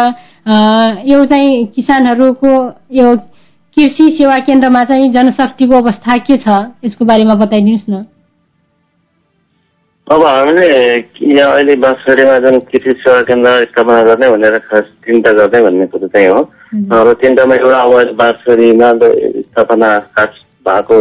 यो 0.46 1.24
चाहिँ 1.24 1.66
किसानहरूको 1.74 2.52
यो 2.92 3.16
कृषि 3.76 4.06
सेवा 4.18 4.38
केन्द्रमा 4.46 4.82
चाहिँ 4.84 5.12
जनशक्तिको 5.14 5.76
अवस्था 5.76 6.16
के 6.26 6.36
छ? 6.36 6.48
यसको 6.84 7.04
बारेमा 7.04 7.34
बताइदिनुहोस् 7.34 7.90
न। 7.90 8.04
अब 10.06 10.22
हामीले 10.26 10.66
यहाँ 11.32 11.52
अहिले 11.52 11.74
बाँसगढीमा 11.78 12.38
जुन 12.42 12.58
कृषि 12.58 12.92
सेवा 13.00 13.20
केन्द्र 13.22 13.50
स्थापना 13.70 14.02
गर्ने 14.02 14.30
भनेर 14.30 14.58
खास 14.66 14.86
चिन्ता 15.06 15.32
गर्ने 15.32 15.62
भन्ने 15.62 15.86
कुरो 15.86 16.08
चाहिँ 16.10 16.28
हो। 16.28 16.40
र 16.90 17.12
चिन्तामा 17.22 17.54
एउटा 17.54 17.80
अब 17.80 17.92
त 18.18 19.04
स्थापना 19.46 19.98
खास 20.18 20.32
भएको 20.66 20.98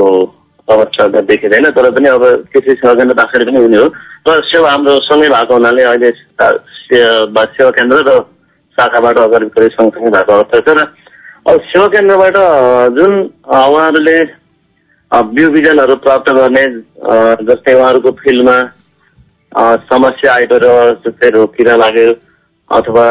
अवस्था 0.67 1.07
त 1.07 1.23
देखिँदैन 1.27 1.69
तर 1.73 1.89
पनि 1.91 2.09
अब 2.09 2.23
कृषि 2.53 2.71
सेवा 2.77 2.93
केन्द्र 2.93 3.15
बाँसगढी 3.17 3.45
पनि 3.45 3.59
हुने 3.59 3.77
हो। 3.77 3.87
र 4.29 4.39
सेवा 4.47 4.69
हाम्रो 4.71 4.97
सँगै 5.09 5.29
भएको 5.33 5.53
हुनाले 5.53 5.83
अहिले 5.83 6.09
सेवा 6.45 7.69
केन्द्र 7.71 7.97
र 8.07 8.19
शाखाबाट 8.77 9.17
अगाडि 9.19 9.49
करिब 9.51 9.71
सँगसँगै 9.71 10.09
भएको 10.11 10.33
अवस्था 10.33 10.59
छ 10.61 10.69
र 10.71 10.85
अब 11.45 11.59
सेवा 11.65 11.87
केन्द्रबाट 11.89 12.37
जुन 12.95 13.13
उहाँहरूले 13.51 14.17
बिउ 15.31 15.49
बिजनहरू 15.51 15.95
प्राप्त 16.01 16.29
गर्ने 16.31 16.65
जस्तै 17.43 17.73
उहाँहरूको 17.73 18.11
फिल्डमा 18.19 18.57
समस्या 19.87 20.33
आइपऱ्यो 20.33 20.75
जस्तै 21.01 21.29
रोग 21.31 21.55
किरा 21.55 21.75
लाग्यो 21.77 22.13
अथवा 22.69 23.07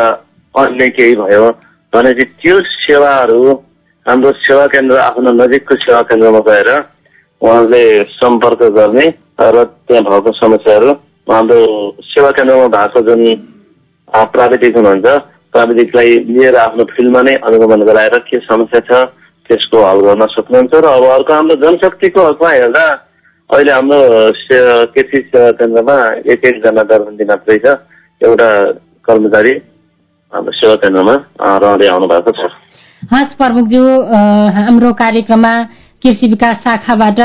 अन्य 0.55 0.89
केही 0.91 1.17
भयो 1.17 1.49
भने 1.93 2.13
चाहिँ 2.13 2.33
त्यो 2.37 2.61
सेवाहरू 2.69 3.43
हाम्रो 4.07 4.33
सेवा 4.41 4.67
केन्द्र 4.69 4.97
आफ्नो 5.01 5.31
नजिकको 5.35 5.77
सेवा 5.81 6.01
केन्द्रमा 6.09 6.41
गएर 6.47 6.71
उहाँले 7.43 7.83
सम्पर्क 8.13 8.63
गर्ने 8.73 9.07
र 9.51 9.65
त्यहाँ 9.65 10.05
भएको 10.05 10.33
समस्याहरू 10.37 10.93
हाम्रो 11.27 11.61
सेवा 12.07 12.31
केन्द्रमा 12.33 12.67
भएको 12.71 13.01
जुन 13.07 13.25
प्राविधिक 14.31 14.77
हुनुहुन्छ 14.77 15.19
प्राविधिकलाई 15.55 16.11
लिएर 16.29 16.57
आफ्नो 16.57 16.85
फिल्डमा 16.91 17.23
नै 17.29 17.35
अनुगमन 17.49 17.83
गराएर 17.89 18.19
के 18.29 18.39
समस्या 18.47 18.81
छ 18.89 19.05
त्यसको 19.51 19.79
हल 19.85 20.01
गर्न 20.07 20.27
सक्नुहुन्छ 20.35 20.75
र 20.75 20.87
अब 20.89 21.05
अर्को 21.15 21.33
हाम्रो 21.35 21.55
जनशक्तिको 21.63 22.27
हकमा 22.27 22.51
हेर्दा 22.51 22.85
अहिले 23.51 23.73
हाम्रो 23.73 23.99
कृषि 24.95 25.19
सेवा 25.27 25.51
केन्द्रमा 25.59 25.97
एक 26.33 26.47
एकजना 26.51 26.83
दरबन्दी 26.93 27.25
मात्रै 27.31 27.59
छ 27.65 27.75
एउटा 28.21 28.49
कर्मचारी 29.09 29.55
हाम्रो 30.33 30.53
सेवा 30.61 30.75
केन्द्रमा 30.85 31.15
रहँदै 31.65 31.87
आउनु 31.93 32.07
भएको 32.13 32.33
छ। 32.39 32.51
हस् 33.13 33.37
प्रमुखज्यू 33.41 33.85
हाम्रो 34.57 34.93
कार्यक्रममा 35.03 35.55
कृषि 36.03 36.27
विकास 36.31 36.57
शाखाबाट 36.65 37.21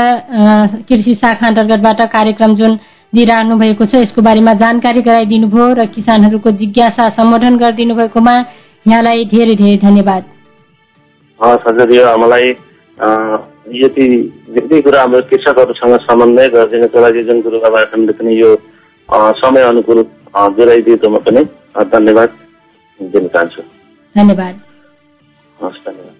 कृषि 0.88 1.12
शाखा 1.22 1.46
अन्तर्गतबाट 1.46 2.00
कार्यक्रम 2.16 2.54
जुन 2.60 2.78
दिइरहनु 3.16 3.54
भएको 3.58 3.84
छ। 3.84 3.92
यसको 3.96 4.20
बारेमा 4.22 4.52
जानकारी 4.62 5.00
गराइदिनु 5.08 5.46
भयो 5.48 5.66
र 5.78 5.84
किसानहरूको 5.96 6.50
जिज्ञासा 6.60 7.04
सम्बोधन 7.18 7.54
गरिदिनु 7.62 7.94
भएकोमा 7.96 8.34
यहाँलाई 8.86 9.24
धेरै 9.32 9.54
धेरै 9.60 9.76
धन्यवाद। 9.82 10.22
हस् 11.40 11.66
हजुर 11.68 11.88
यो 11.94 12.04
मलाई 12.22 12.48
अ, 12.98 13.08
यति 13.76 14.06
यति 14.56 14.76
कुरा 14.82 15.00
हाम्रो 15.00 15.20
कृषकहरूसँग 15.30 15.94
समन्वय 16.02 16.46
गरिदिनुको 16.54 16.98
लागि 17.00 17.22
जुन 17.24 17.38
गुरुबाबा 17.44 17.78
एफएमले 17.82 18.12
पनि 18.18 18.32
यो 18.40 18.50
समय 19.40 19.62
अनुकूल 19.62 20.00
जुराइदिएकोमा 20.56 21.20
पनि 21.26 21.42
धन्यवाद 21.92 22.30
दिन 23.00 23.24
चाहन्छु। 23.28 23.62
धन्यवाद। 24.14 24.54
हस् 25.58 25.80
धन्यवाद। 25.86 26.14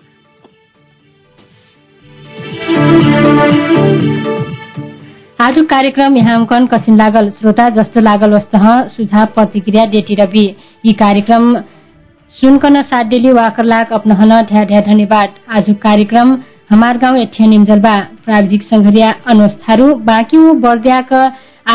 आज 5.39 5.57
कार्यक्रम 5.71 6.17
यहाँ 6.17 6.35
अंकन 6.35 6.67
कठिन 6.67 6.97
लागल 6.97 7.29
श्रोता 7.31 7.69
जस्तो 7.71 8.01
लागल 8.01 8.33
वस्तः 8.33 8.63
सुझाव 8.89 9.25
प्रतिक्रिया 9.35 9.85
डेटी 9.87 10.15
रवि 10.21 10.45
यी 10.87 10.93
कार्यक्रम 11.01 11.53
सुनकन 12.33 12.81
साथ 12.83 13.05
डेली 13.11 13.33
वाकर 13.33 13.65
लाख 13.65 13.93
अपनहन 13.93 14.31
ढ्या 14.43 14.63
ढ्या 14.69 14.81
धन्यवाद। 14.87 15.35
आज 15.59 15.67
कार्यक्रम 15.83 16.33
हमार 16.71 16.99
गाउँ 16.99 17.19
एठिया 17.19 17.49
निम्जलबा 17.49 17.95
प्राविधिक 18.25 18.63
संघरिया 18.65 19.11
अनोज 19.31 19.53
थारू 19.69 19.93
बाँकी 20.07 20.39
बर्दियाक 20.63 21.13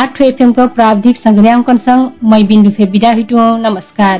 आठ 0.00 0.20
एफएम 0.22 0.52
को 0.52 0.66
प्राविधिक 0.74 1.16
संघरिया 1.18 1.54
अंकन 1.54 1.78
संग 1.86 2.28
मै 2.32 2.42
बिन्दु 2.50 2.70
फे 2.70 2.90
बिदा 2.92 3.10
हिटु। 3.12 3.46
नमस्कार। 3.60 4.16